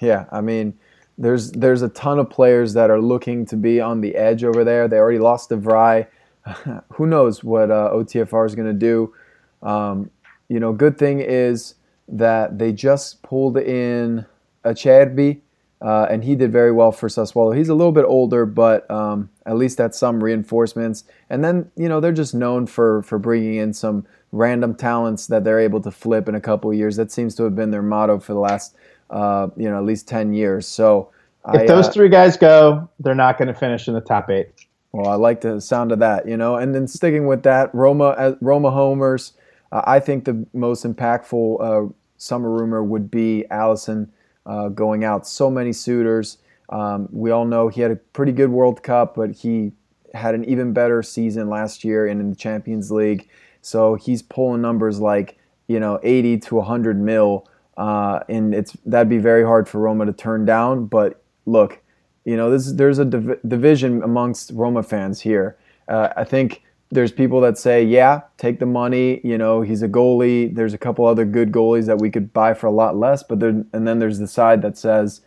Yeah, 0.00 0.26
I 0.30 0.42
mean, 0.42 0.74
there's 1.16 1.52
there's 1.52 1.82
a 1.82 1.88
ton 1.90 2.18
of 2.18 2.28
players 2.28 2.74
that 2.74 2.90
are 2.90 3.00
looking 3.00 3.46
to 3.46 3.56
be 3.56 3.80
on 3.80 4.00
the 4.00 4.14
edge 4.16 4.44
over 4.44 4.64
there. 4.64 4.88
They 4.88 4.98
already 4.98 5.18
lost 5.18 5.48
de 5.48 5.56
Vrij. 5.56 6.06
Who 6.92 7.06
knows 7.06 7.42
what 7.42 7.70
uh, 7.70 7.90
OTFR 7.92 8.46
is 8.46 8.54
going 8.54 8.68
to 8.68 8.72
do? 8.72 9.14
Um, 9.62 10.10
you 10.48 10.60
know, 10.60 10.72
good 10.72 10.98
thing 10.98 11.20
is 11.20 11.74
that 12.08 12.58
they 12.58 12.72
just 12.72 13.22
pulled 13.22 13.56
in 13.56 14.24
Acerbi, 14.64 15.40
uh, 15.82 16.06
and 16.10 16.24
he 16.24 16.34
did 16.34 16.50
very 16.52 16.72
well 16.72 16.92
for 16.92 17.08
Sassuolo. 17.08 17.56
He's 17.56 17.68
a 17.68 17.74
little 17.74 17.92
bit 17.92 18.04
older, 18.04 18.46
but 18.46 18.90
um, 18.90 19.30
at 19.44 19.56
least 19.56 19.76
that's 19.76 19.98
some 19.98 20.22
reinforcements. 20.22 21.04
And 21.28 21.44
then 21.44 21.70
you 21.76 21.88
know 21.88 22.00
they're 22.00 22.12
just 22.12 22.34
known 22.34 22.66
for 22.66 23.02
for 23.02 23.18
bringing 23.18 23.56
in 23.56 23.72
some 23.72 24.06
random 24.32 24.74
talents 24.74 25.26
that 25.28 25.44
they're 25.44 25.60
able 25.60 25.80
to 25.80 25.90
flip 25.90 26.28
in 26.28 26.34
a 26.34 26.40
couple 26.40 26.70
of 26.70 26.76
years. 26.76 26.96
That 26.96 27.10
seems 27.10 27.34
to 27.36 27.44
have 27.44 27.54
been 27.54 27.70
their 27.70 27.82
motto 27.82 28.18
for 28.18 28.32
the 28.32 28.38
last, 28.38 28.76
uh, 29.10 29.48
you 29.56 29.68
know, 29.68 29.78
at 29.78 29.84
least 29.84 30.08
10 30.08 30.32
years. 30.32 30.66
So 30.66 31.10
if 31.48 31.62
I, 31.62 31.66
those 31.66 31.88
uh, 31.88 31.92
three 31.92 32.08
guys 32.08 32.36
go, 32.36 32.88
they're 33.00 33.14
not 33.14 33.38
going 33.38 33.48
to 33.48 33.54
finish 33.54 33.88
in 33.88 33.94
the 33.94 34.00
top 34.00 34.30
eight. 34.30 34.48
Well, 34.92 35.08
I 35.08 35.14
like 35.14 35.40
the 35.40 35.60
sound 35.60 35.92
of 35.92 35.98
that, 35.98 36.26
you 36.26 36.36
know, 36.36 36.56
and 36.56 36.74
then 36.74 36.86
sticking 36.86 37.26
with 37.26 37.42
that, 37.42 37.74
Roma, 37.74 38.04
uh, 38.04 38.36
Roma 38.40 38.70
homers. 38.70 39.34
Uh, 39.70 39.82
I 39.86 40.00
think 40.00 40.24
the 40.24 40.46
most 40.54 40.84
impactful 40.84 41.60
uh, 41.60 41.92
summer 42.16 42.50
rumor 42.50 42.82
would 42.82 43.10
be 43.10 43.44
Alisson 43.50 44.08
uh, 44.46 44.68
going 44.68 45.04
out. 45.04 45.26
So 45.26 45.50
many 45.50 45.72
suitors. 45.72 46.38
Um, 46.70 47.08
we 47.12 47.30
all 47.30 47.44
know 47.44 47.68
he 47.68 47.80
had 47.80 47.90
a 47.90 47.96
pretty 47.96 48.32
good 48.32 48.50
World 48.50 48.82
Cup, 48.82 49.14
but 49.14 49.30
he 49.32 49.72
had 50.14 50.34
an 50.34 50.44
even 50.44 50.72
better 50.72 51.02
season 51.02 51.48
last 51.48 51.84
year 51.84 52.06
and 52.06 52.20
in 52.20 52.30
the 52.30 52.36
Champions 52.36 52.90
League. 52.90 53.28
So 53.60 53.96
he's 53.96 54.22
pulling 54.22 54.62
numbers 54.62 55.00
like 55.00 55.38
you 55.66 55.80
know 55.80 55.98
80 56.02 56.38
to 56.38 56.54
100 56.56 57.00
mil, 57.00 57.48
uh, 57.76 58.20
and 58.28 58.54
it's 58.54 58.76
that'd 58.86 59.08
be 59.08 59.18
very 59.18 59.44
hard 59.44 59.68
for 59.68 59.80
Roma 59.80 60.06
to 60.06 60.12
turn 60.12 60.44
down. 60.44 60.86
But 60.86 61.22
look, 61.44 61.82
you 62.24 62.36
know 62.36 62.50
this 62.50 62.72
there's 62.72 62.98
a 62.98 63.04
div- 63.04 63.40
division 63.46 64.02
amongst 64.02 64.50
Roma 64.52 64.82
fans 64.82 65.20
here. 65.20 65.56
Uh, 65.88 66.08
I 66.16 66.24
think 66.24 66.62
there's 66.96 67.12
people 67.12 67.42
that 67.42 67.58
say, 67.58 67.84
yeah, 67.84 68.22
take 68.38 68.58
the 68.58 68.64
money. 68.66 69.20
You 69.22 69.36
know, 69.36 69.60
he's 69.60 69.82
a 69.82 69.88
goalie. 69.88 70.52
There's 70.54 70.72
a 70.72 70.78
couple 70.78 71.04
other 71.04 71.26
good 71.26 71.52
goalies 71.52 71.84
that 71.84 71.98
we 71.98 72.10
could 72.10 72.32
buy 72.32 72.54
for 72.54 72.68
a 72.68 72.70
lot 72.70 72.96
less. 72.96 73.22
But 73.22 73.38
there, 73.38 73.50
and 73.50 73.86
then 73.86 73.98
there's 73.98 74.18
the 74.18 74.26
side 74.26 74.62
that 74.62 74.78
says, 74.78 75.20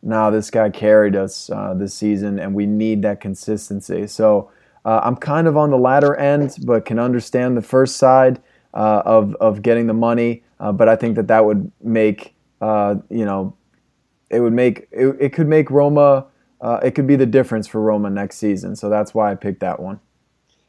nah, 0.00 0.30
this 0.30 0.48
guy 0.48 0.70
carried 0.70 1.16
us 1.16 1.50
uh, 1.50 1.74
this 1.74 1.92
season, 1.92 2.38
and 2.38 2.54
we 2.54 2.66
need 2.66 3.02
that 3.02 3.20
consistency. 3.20 4.06
So 4.06 4.52
uh, 4.84 5.00
I'm 5.02 5.16
kind 5.16 5.48
of 5.48 5.56
on 5.56 5.70
the 5.70 5.76
latter 5.76 6.14
end, 6.14 6.56
but 6.64 6.84
can 6.84 7.00
understand 7.00 7.56
the 7.56 7.62
first 7.62 7.96
side 7.96 8.40
uh, 8.72 9.02
of 9.04 9.34
of 9.40 9.60
getting 9.60 9.88
the 9.88 9.94
money. 9.94 10.44
Uh, 10.60 10.70
but 10.70 10.88
I 10.88 10.94
think 10.94 11.16
that 11.16 11.26
that 11.26 11.44
would 11.44 11.72
make 11.82 12.32
uh, 12.60 12.94
you 13.10 13.24
know 13.24 13.56
it 14.30 14.38
would 14.38 14.52
make 14.52 14.86
it, 14.92 15.16
it 15.18 15.32
could 15.32 15.48
make 15.48 15.68
Roma 15.68 16.26
uh, 16.60 16.78
it 16.82 16.92
could 16.92 17.08
be 17.08 17.16
the 17.16 17.26
difference 17.26 17.66
for 17.66 17.80
Roma 17.80 18.08
next 18.08 18.36
season. 18.36 18.76
So 18.76 18.88
that's 18.88 19.14
why 19.14 19.32
I 19.32 19.34
picked 19.34 19.60
that 19.60 19.80
one. 19.80 19.98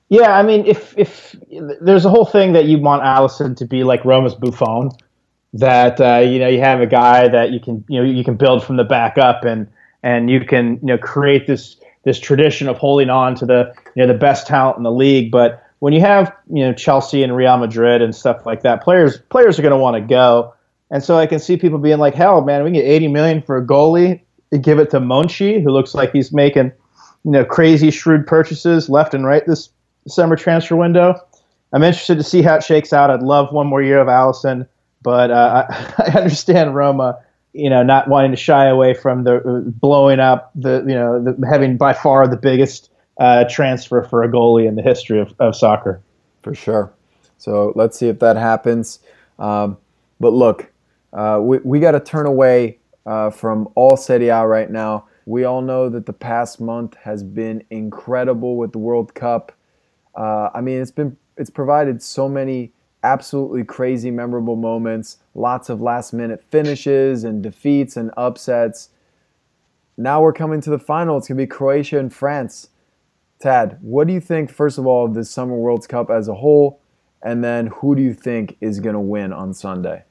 Yeah, 0.10 0.36
I 0.36 0.42
mean, 0.42 0.66
if 0.66 0.98
if 0.98 1.36
there's 1.82 2.06
a 2.06 2.10
whole 2.10 2.26
thing 2.26 2.54
that 2.54 2.66
you 2.66 2.80
want 2.80 3.04
Alisson 3.04 3.56
to 3.58 3.66
be 3.66 3.84
like 3.84 4.04
Roma's 4.04 4.34
Buffon, 4.34 4.90
that 5.54 6.02
uh, 6.02 6.18
you 6.20 6.40
know 6.40 6.48
you 6.48 6.60
have 6.62 6.82
a 6.82 6.88
guy 6.88 7.28
that 7.28 7.52
you 7.52 7.60
can 7.60 7.86
you 7.88 8.02
know 8.02 8.10
you 8.10 8.24
can 8.24 8.36
build 8.36 8.64
from 8.64 8.78
the 8.78 8.84
back 8.84 9.20
up 9.20 9.46
and 9.46 9.68
and 10.02 10.30
you 10.30 10.44
can 10.46 10.80
you 10.82 10.88
know 10.88 10.98
create 10.98 11.46
this 11.46 11.78
this 12.04 12.20
tradition 12.20 12.68
of 12.68 12.78
holding 12.78 13.12
on 13.12 13.36
to 13.36 13.46
the 13.46 13.72
you 13.96 14.02
know 14.02 14.12
the 14.12 14.18
best 14.18 14.48
talent 14.48 14.78
in 14.78 14.84
the 14.84 14.92
league. 14.92 15.32
But 15.32 15.64
when 15.78 15.94
you 15.94 16.02
have 16.02 16.36
you 16.52 16.66
know 16.66 16.74
Chelsea 16.74 17.22
and 17.22 17.36
Real 17.36 17.58
Madrid 17.58 18.02
and 18.02 18.16
stuff 18.16 18.48
like 18.48 18.64
that, 18.64 18.84
players 18.84 19.20
players 19.30 19.60
are 19.60 19.62
going 19.62 19.72
to 19.72 19.78
want 19.78 19.96
to 19.96 20.02
go. 20.02 20.56
And 20.92 21.04
so 21.04 21.18
I 21.18 21.28
can 21.28 21.38
see 21.38 21.56
people 21.56 21.78
being 21.78 22.00
like, 22.00 22.16
"Hell, 22.16 22.42
man, 22.42 22.64
we 22.64 22.72
can 22.72 22.82
get 22.82 22.86
80 22.86 23.08
million 23.10 23.42
for 23.44 23.58
a 23.58 23.66
goalie. 23.66 24.22
And 24.52 24.64
give 24.64 24.80
it 24.80 24.90
to 24.90 25.00
Monchi, 25.00 25.62
who 25.62 25.70
looks 25.70 25.94
like 25.94 26.12
he's 26.12 26.34
making 26.34 26.72
you 27.24 27.32
know 27.32 27.46
crazy 27.46 27.92
shrewd 27.92 28.26
purchases 28.26 28.90
left 28.90 29.14
and 29.14 29.24
right 29.24 29.46
this 29.46 29.70
summer 30.10 30.36
transfer 30.36 30.76
window." 30.76 31.16
I'm 31.72 31.84
interested 31.84 32.18
to 32.18 32.24
see 32.24 32.42
how 32.42 32.56
it 32.56 32.64
shakes 32.64 32.94
out. 32.94 33.12
I'd 33.12 33.22
love 33.22 33.52
one 33.52 33.68
more 33.68 33.82
year 33.82 34.00
of 34.00 34.08
Alisson, 34.08 34.68
but 35.04 35.30
uh, 35.30 35.68
I, 35.70 35.94
I 36.12 36.18
understand 36.18 36.76
Roma 36.76 37.20
you 37.54 37.70
know, 37.70 37.84
not 37.84 38.08
wanting 38.08 38.32
to 38.32 38.38
shy 38.38 38.68
away 38.68 38.94
from 38.94 39.24
the 39.24 39.38
uh, 39.38 39.60
blowing 39.66 40.20
up 40.20 40.52
the, 40.56 40.84
you 40.88 40.94
know, 40.94 41.22
the, 41.22 41.48
having 41.48 41.78
by 41.78 41.94
far 41.94 42.28
the 42.28 42.38
biggest 42.38 42.92
uh, 43.20 43.44
transfer 43.50 44.04
for 44.04 44.24
a 44.24 44.30
goalie 44.30 44.68
in 44.68 44.76
the 44.76 44.82
history 44.82 45.20
of, 45.20 45.34
of 45.40 45.56
soccer. 45.56 46.02
For 46.44 46.54
sure. 46.54 46.92
So 47.38 47.74
let's 47.76 47.98
see 47.98 48.08
if 48.08 48.20
that 48.20 48.38
happens. 48.38 49.00
Um, 49.40 49.78
but 50.20 50.34
look, 50.34 50.72
uh, 51.14 51.40
we, 51.42 51.58
we 51.60 51.80
got 51.80 51.92
to 51.92 52.00
turn 52.00 52.26
away 52.26 52.78
uh, 53.06 53.30
from 53.30 53.68
all 53.76 53.98
Serie 53.98 54.30
A 54.30 54.46
right 54.46 54.70
now. 54.70 55.06
We 55.26 55.44
all 55.44 55.62
know 55.62 55.90
that 55.90 56.06
the 56.06 56.14
past 56.14 56.62
month 56.62 56.96
has 56.96 57.24
been 57.24 57.64
incredible 57.70 58.58
with 58.58 58.72
the 58.72 58.80
World 58.80 59.14
Cup. 59.16 59.52
Uh, 60.16 60.50
I 60.54 60.62
mean, 60.62 60.82
it's 60.82 60.92
been 60.92 61.18
it's 61.38 61.50
provided 61.50 62.02
so 62.02 62.28
many 62.28 62.74
absolutely 63.04 63.64
crazy, 63.64 64.12
memorable 64.12 64.56
moments, 64.56 65.18
lots 65.36 65.70
of 65.70 65.82
last 65.82 66.14
minute 66.14 66.44
finishes 66.44 67.24
and 67.24 67.42
defeats 67.42 67.96
and 67.96 68.12
upsets. 68.18 68.90
Now 69.98 70.22
we're 70.22 70.34
coming 70.34 70.62
to 70.62 70.70
the 70.70 70.80
final. 70.80 71.18
It's 71.18 71.28
going 71.28 71.38
to 71.38 71.44
be 71.44 71.48
Croatia 71.48 72.00
and 72.00 72.14
France. 72.14 72.70
Tad, 73.40 73.78
what 73.82 74.08
do 74.08 74.14
you 74.14 74.20
think, 74.20 74.52
first 74.52 74.78
of 74.78 74.86
all, 74.86 75.06
of 75.06 75.14
this 75.14 75.32
Summer 75.32 75.56
World 75.56 75.88
Cup 75.88 76.10
as 76.10 76.28
a 76.28 76.34
whole? 76.34 76.82
And 77.22 77.44
then 77.44 77.68
who 77.68 77.96
do 77.96 78.02
you 78.02 78.14
think 78.14 78.58
is 78.60 78.80
going 78.80 78.94
to 78.94 79.00
win 79.00 79.32
on 79.32 79.54
Sunday? 79.54 80.04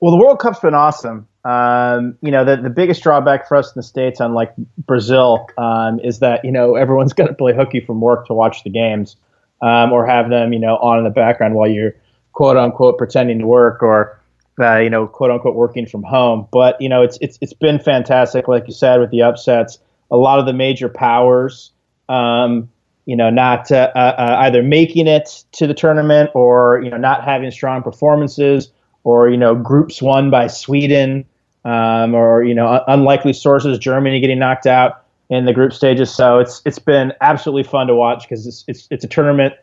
Well, 0.00 0.12
the 0.12 0.24
World 0.24 0.38
Cup's 0.38 0.60
been 0.60 0.74
awesome. 0.74 1.28
Um, 1.44 2.18
you 2.20 2.30
know, 2.30 2.44
the, 2.44 2.56
the 2.56 2.70
biggest 2.70 3.02
drawback 3.02 3.48
for 3.48 3.56
us 3.56 3.68
in 3.68 3.72
the 3.76 3.82
States, 3.82 4.20
unlike 4.20 4.52
Brazil, 4.78 5.46
um, 5.56 5.98
is 6.00 6.18
that, 6.18 6.44
you 6.44 6.52
know, 6.52 6.76
everyone's 6.76 7.12
got 7.14 7.26
to 7.26 7.34
play 7.34 7.54
hooky 7.54 7.80
from 7.80 8.00
work 8.00 8.26
to 8.26 8.34
watch 8.34 8.62
the 8.62 8.70
games 8.70 9.16
um, 9.62 9.92
or 9.92 10.06
have 10.06 10.30
them, 10.30 10.52
you 10.52 10.58
know, 10.58 10.76
on 10.76 10.98
in 10.98 11.04
the 11.04 11.10
background 11.10 11.54
while 11.54 11.68
you're 11.68 11.94
quote 12.32 12.56
unquote 12.56 12.98
pretending 12.98 13.38
to 13.38 13.46
work 13.46 13.82
or 13.82 14.20
uh, 14.60 14.78
you 14.78 14.90
know, 14.90 15.06
quote 15.06 15.30
unquote 15.30 15.54
working 15.54 15.86
from 15.86 16.02
home. 16.02 16.46
But 16.52 16.80
you 16.80 16.88
know, 16.88 17.02
it's 17.02 17.18
it's 17.20 17.38
it's 17.40 17.52
been 17.52 17.78
fantastic, 17.78 18.48
like 18.48 18.66
you 18.66 18.74
said, 18.74 19.00
with 19.00 19.10
the 19.10 19.22
upsets. 19.22 19.78
A 20.10 20.16
lot 20.16 20.38
of 20.38 20.46
the 20.46 20.52
major 20.52 20.88
powers, 20.88 21.72
um, 22.08 22.68
you 23.06 23.16
know, 23.16 23.30
not 23.30 23.70
uh, 23.70 23.90
uh, 23.94 24.36
either 24.40 24.62
making 24.62 25.06
it 25.06 25.44
to 25.52 25.66
the 25.66 25.74
tournament 25.74 26.30
or 26.34 26.80
you 26.82 26.90
know 26.90 26.96
not 26.96 27.24
having 27.24 27.50
strong 27.50 27.82
performances, 27.82 28.70
or 29.04 29.30
you 29.30 29.36
know, 29.36 29.54
groups 29.54 30.02
won 30.02 30.30
by 30.30 30.46
Sweden, 30.46 31.24
um, 31.64 32.14
or 32.14 32.42
you 32.42 32.54
know, 32.54 32.82
unlikely 32.88 33.32
sources, 33.32 33.78
Germany 33.78 34.20
getting 34.20 34.38
knocked 34.38 34.66
out 34.66 35.04
in 35.28 35.44
the 35.44 35.52
group 35.52 35.72
stages. 35.72 36.12
So 36.12 36.38
it's 36.38 36.62
it's 36.64 36.78
been 36.78 37.12
absolutely 37.20 37.62
fun 37.62 37.86
to 37.86 37.94
watch 37.94 38.28
because 38.28 38.46
it's, 38.46 38.64
it's 38.66 38.88
it's 38.90 39.04
a 39.04 39.08
tournament 39.08 39.54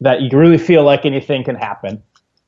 that 0.00 0.22
you 0.22 0.30
really 0.36 0.58
feel 0.58 0.82
like 0.82 1.04
anything 1.04 1.44
can 1.44 1.56
happen. 1.56 2.02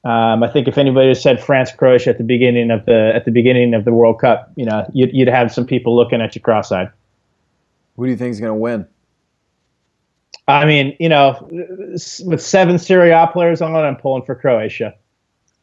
Um, 0.05 0.43
I 0.43 0.49
think 0.49 0.67
if 0.67 0.79
anybody 0.79 1.09
had 1.09 1.17
said 1.17 1.43
France 1.43 1.71
Croatia 1.71 2.11
at 2.11 2.19
the 2.19 2.25
beginning 2.25 2.71
of 2.71 2.85
the 2.87 3.13
at 3.15 3.25
the 3.25 3.31
beginning 3.31 3.73
of 3.73 3.85
the 3.85 3.93
World 3.93 4.21
Cup, 4.21 4.51
you 4.57 4.65
know, 4.65 4.85
you'd, 4.93 5.13
you'd 5.13 5.29
have 5.29 5.53
some 5.53 5.65
people 5.65 5.95
looking 5.95 6.21
at 6.21 6.35
you 6.35 6.41
cross-eyed. 6.41 6.91
Who 7.97 8.07
do 8.07 8.11
you 8.11 8.17
think 8.17 8.33
is 8.33 8.41
going 8.41 8.51
to 8.51 8.55
win? 8.55 8.89
I 10.49 10.65
mean, 10.65 10.97
you 10.99 11.09
know, 11.09 11.49
with 11.51 12.43
seven 12.43 12.79
Serie 12.79 13.13
A 13.13 13.29
players 13.29 13.63
on, 13.63 13.77
I'm 13.77 13.97
pulling 13.97 14.25
for 14.25 14.35
Croatia. 14.35 14.95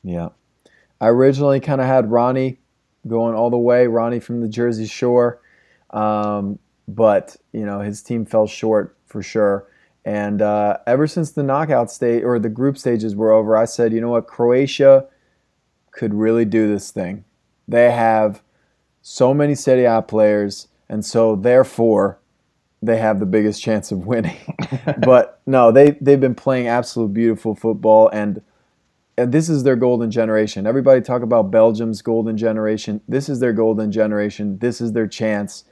Yeah, 0.04 0.30
I 1.02 1.08
originally 1.08 1.60
kind 1.60 1.82
of 1.82 1.88
had 1.88 2.10
Ronnie 2.10 2.59
going 3.08 3.36
all 3.36 3.50
the 3.50 3.58
way, 3.58 3.88
Ronnie 3.88 4.20
from 4.20 4.42
the 4.42 4.48
Jersey 4.48 4.86
Shore, 4.86 5.42
um, 5.92 6.60
but 6.88 7.36
you 7.52 7.66
know 7.66 7.80
his 7.80 8.02
team 8.02 8.26
fell 8.26 8.48
short 8.48 8.98
for 9.06 9.22
sure. 9.22 9.68
And 10.06 10.42
uh, 10.42 10.78
ever 10.88 11.08
since 11.08 11.32
the 11.32 11.44
knockout 11.44 11.92
stage 11.92 12.24
or 12.24 12.40
the 12.40 12.50
group 12.50 12.78
stages 12.78 13.16
were 13.16 13.32
over, 13.32 13.58
I 13.58 13.66
said, 13.66 13.94
you 13.94 14.02
know 14.02 14.10
what, 14.10 14.28
Croatia 14.28 15.06
could 15.92 16.14
really 16.14 16.46
do 16.46 16.68
this 16.68 16.92
thing. 16.92 17.26
They 17.68 17.92
have 17.92 18.42
so 19.02 19.34
many 19.34 19.56
Serie 19.56 19.86
A 19.86 20.02
players, 20.02 20.68
and 20.88 21.06
so 21.06 21.36
therefore 21.36 22.20
they 22.82 22.98
have 22.98 23.20
the 23.20 23.26
biggest 23.26 23.62
chance 23.62 23.92
of 23.92 24.06
winning. 24.06 24.38
but 25.06 25.42
no, 25.46 25.72
they 25.72 25.92
they've 26.02 26.20
been 26.20 26.36
playing 26.36 26.68
absolute 26.68 27.14
beautiful 27.14 27.56
football, 27.56 28.08
and 28.10 28.42
this 29.26 29.50
is 29.50 29.64
their 29.64 29.76
golden 29.76 30.12
generation. 30.12 30.68
Everybody 30.68 31.02
talk 31.02 31.22
about 31.22 31.52
Belgium's 31.52 32.02
golden 32.02 32.38
generation. 32.38 33.02
This 33.08 33.30
is 33.30 33.40
their 33.40 33.54
golden 33.54 33.92
generation. 33.92 34.60
This 34.60 34.82
is 34.82 34.94
their 34.94 35.08
chance. 35.08 35.64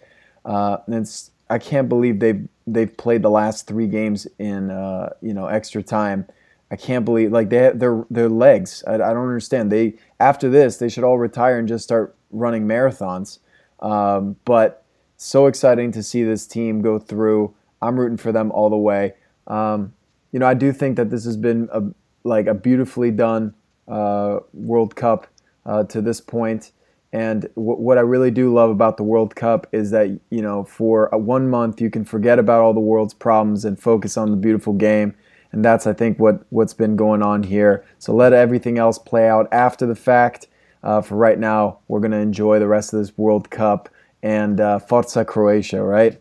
Uh, 0.45 0.77
and 0.87 1.09
I 1.49 1.59
can't 1.59 1.89
believe 1.89 2.19
they've 2.19 2.47
they've 2.65 2.95
played 2.95 3.21
the 3.21 3.29
last 3.29 3.67
three 3.67 3.87
games 3.87 4.27
in 4.39 4.71
uh, 4.71 5.13
you 5.21 5.33
know 5.33 5.47
extra 5.47 5.83
time. 5.83 6.27
I 6.69 6.75
can't 6.75 7.05
believe 7.05 7.31
like 7.31 7.49
they 7.49 7.71
their 7.73 8.05
their 8.09 8.29
legs. 8.29 8.83
I, 8.85 8.95
I, 8.95 8.97
don't 8.97 9.27
understand. 9.27 9.71
They 9.71 9.95
after 10.19 10.49
this 10.49 10.77
they 10.77 10.89
should 10.89 11.03
all 11.03 11.17
retire 11.17 11.59
and 11.59 11.67
just 11.67 11.83
start 11.83 12.15
running 12.31 12.65
marathons. 12.65 13.39
Um, 13.79 14.35
but 14.45 14.83
so 15.15 15.47
exciting 15.47 15.91
to 15.93 16.03
see 16.03 16.23
this 16.23 16.45
team 16.45 16.81
go 16.81 16.99
through. 16.99 17.53
I'm 17.81 17.99
rooting 17.99 18.17
for 18.17 18.31
them 18.31 18.51
all 18.51 18.69
the 18.69 18.77
way. 18.77 19.13
Um, 19.47 19.93
you 20.31 20.39
know, 20.39 20.47
I 20.47 20.53
do 20.53 20.73
think 20.73 20.97
that 20.97 21.09
this 21.09 21.25
has 21.25 21.37
been 21.37 21.69
a, 21.71 21.83
like 22.27 22.47
a 22.47 22.53
beautifully 22.53 23.11
done 23.11 23.53
uh, 23.87 24.39
World 24.53 24.95
Cup 24.95 25.27
uh, 25.65 25.83
to 25.85 26.01
this 26.01 26.21
point. 26.21 26.71
And 27.13 27.43
w- 27.55 27.79
what 27.79 27.97
I 27.97 28.01
really 28.01 28.31
do 28.31 28.53
love 28.53 28.69
about 28.69 28.97
the 28.97 29.03
World 29.03 29.35
Cup 29.35 29.67
is 29.71 29.91
that 29.91 30.19
you 30.29 30.41
know, 30.41 30.63
for 30.63 31.09
one 31.13 31.49
month 31.49 31.81
you 31.81 31.89
can 31.89 32.05
forget 32.05 32.37
about 32.37 32.61
all 32.61 32.73
the 32.73 32.79
world's 32.79 33.13
problems 33.13 33.65
and 33.65 33.79
focus 33.79 34.17
on 34.17 34.31
the 34.31 34.37
beautiful 34.37 34.73
game. 34.73 35.15
And 35.53 35.63
that's, 35.63 35.87
I 35.87 35.93
think, 35.93 36.19
what 36.19 36.45
what's 36.49 36.73
been 36.73 36.95
going 36.95 37.23
on 37.23 37.43
here. 37.43 37.85
So 37.99 38.13
let 38.13 38.33
everything 38.33 38.77
else 38.77 38.99
play 38.99 39.29
out 39.29 39.47
after 39.51 39.85
the 39.85 39.95
fact. 39.95 40.47
Uh, 40.83 41.01
for 41.01 41.15
right 41.15 41.39
now, 41.39 41.79
we're 41.87 41.99
to 42.01 42.17
enjoy 42.17 42.59
the 42.59 42.67
rest 42.67 42.93
of 42.93 42.99
this 42.99 43.17
World 43.17 43.49
Cup 43.49 43.89
and 44.21 44.59
uh, 44.59 44.79
Forza 44.79 45.25
Croatia, 45.25 45.81
right? 45.81 46.19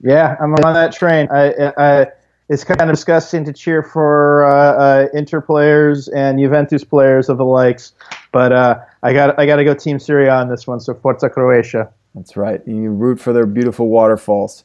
Yeah, 0.00 0.36
I'm 0.40 0.54
on 0.54 0.74
that 0.74 0.92
train. 0.92 1.28
I, 1.30 1.72
I, 1.76 2.06
it's 2.48 2.64
kind 2.64 2.80
of 2.80 2.88
disgusting 2.88 3.44
to 3.44 3.52
cheer 3.52 3.82
for 3.82 4.44
uh, 4.44 4.52
uh, 4.54 5.08
Inter 5.12 5.40
players 5.40 6.08
and 6.08 6.38
Juventus 6.38 6.82
players 6.82 7.28
of 7.28 7.36
the 7.36 7.44
likes, 7.44 7.92
but 8.32 8.52
uh, 8.52 8.80
I 9.02 9.12
got 9.12 9.38
I 9.38 9.44
got 9.46 9.56
to 9.56 9.64
go 9.64 9.74
Team 9.74 9.98
Serie 9.98 10.30
on 10.30 10.48
this 10.48 10.66
one. 10.66 10.80
So 10.80 10.94
Forza 10.94 11.28
Croatia. 11.28 11.92
That's 12.14 12.36
right. 12.36 12.66
You 12.66 12.90
root 12.90 13.20
for 13.20 13.32
their 13.32 13.46
beautiful 13.46 13.88
waterfalls. 13.88 14.64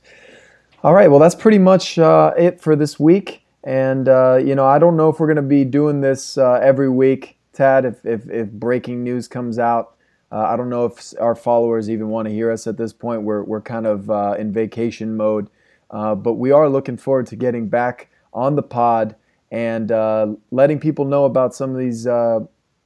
All 0.83 0.93
right. 0.93 1.09
Well, 1.09 1.19
that's 1.19 1.35
pretty 1.35 1.59
much 1.59 1.99
uh, 1.99 2.33
it 2.37 2.61
for 2.61 2.75
this 2.75 2.99
week. 2.99 3.45
And 3.65 4.07
uh, 4.07 4.39
you 4.43 4.55
know, 4.55 4.65
I 4.65 4.79
don't 4.79 4.95
know 4.95 5.09
if 5.09 5.19
we're 5.19 5.27
going 5.27 5.35
to 5.35 5.41
be 5.41 5.65
doing 5.65 5.99
this 5.99 6.37
uh, 6.37 6.59
every 6.63 6.89
week, 6.89 7.37
Tad. 7.51 7.83
If, 7.83 8.05
if 8.05 8.29
if 8.29 8.49
breaking 8.49 9.03
news 9.03 9.27
comes 9.27 9.59
out, 9.59 9.95
I 10.31 10.55
don't 10.55 10.69
know 10.69 10.85
if 10.85 11.13
our 11.19 11.35
followers 11.35 11.89
even 11.89 12.07
want 12.07 12.29
to 12.29 12.33
hear 12.33 12.49
us 12.49 12.65
at 12.65 12.77
this 12.77 12.93
point. 12.93 13.23
We're, 13.23 13.43
we're 13.43 13.61
kind 13.61 13.85
of 13.85 14.09
in 14.39 14.51
vacation 14.51 15.15
mode, 15.15 15.49
uh, 15.93 16.13
but 16.15 16.33
we 16.33 16.51
are 16.51 16.67
looking 16.67 16.97
forward 16.97 17.25
to 17.27 17.37
getting 17.37 17.69
back 17.69 18.09
on 18.33 18.55
the 18.57 18.61
pod 18.61 19.15
and 19.51 19.91
uh, 19.91 20.27
letting 20.51 20.79
people 20.79 21.05
know 21.05 21.23
about 21.23 21.55
some 21.55 21.71
of 21.71 21.77
these 21.77 22.05
uh, 22.05 22.39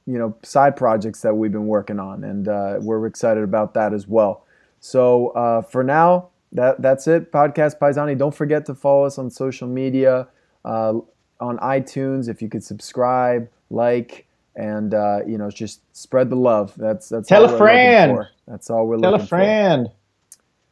you 0.06 0.18
know 0.18 0.36
side 0.44 0.76
projects 0.76 1.22
that 1.22 1.34
we've 1.34 1.50
been 1.50 1.66
working 1.66 1.98
on, 1.98 2.22
and 2.22 2.46
uh, 2.46 2.76
we're 2.80 3.04
excited 3.06 3.42
about 3.42 3.74
that 3.74 3.92
as 3.92 4.06
well. 4.06 4.44
So 4.78 5.64
for 5.70 5.82
now, 5.82 6.28
that 6.52 6.80
that's 6.80 7.08
it. 7.08 7.32
Podcast 7.32 7.80
Paisani. 7.80 8.16
Don't 8.16 8.34
forget 8.34 8.64
to 8.66 8.74
follow 8.74 9.04
us 9.04 9.18
on 9.18 9.30
social 9.30 9.66
media, 9.66 10.28
on 10.64 11.02
iTunes. 11.40 12.28
If 12.28 12.40
you 12.40 12.48
could 12.48 12.62
subscribe, 12.62 13.48
like 13.70 14.28
and 14.58 14.92
uh, 14.92 15.20
you 15.26 15.38
know 15.38 15.50
just 15.50 15.80
spread 15.96 16.30
the 16.30 16.36
love. 16.36 16.74
That's 16.76 17.08
that's 17.08 17.28
tell 17.28 17.44
a 17.44 17.56
friend. 17.56 18.26
That's 18.46 18.68
all 18.68 18.86
we're 18.86 18.98
tell 18.98 19.12
looking 19.12 19.26
for. 19.26 19.36
Tell 19.36 19.40
a 19.40 19.46
friend. 19.46 19.90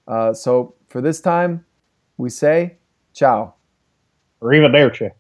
Uh, 0.09 0.35
so 0.35 0.75
for 0.89 1.01
this 1.01 1.21
time, 1.21 1.65
we 2.17 2.29
say 2.31 2.79
ciao. 3.13 3.55
Arrivederci. 4.41 5.13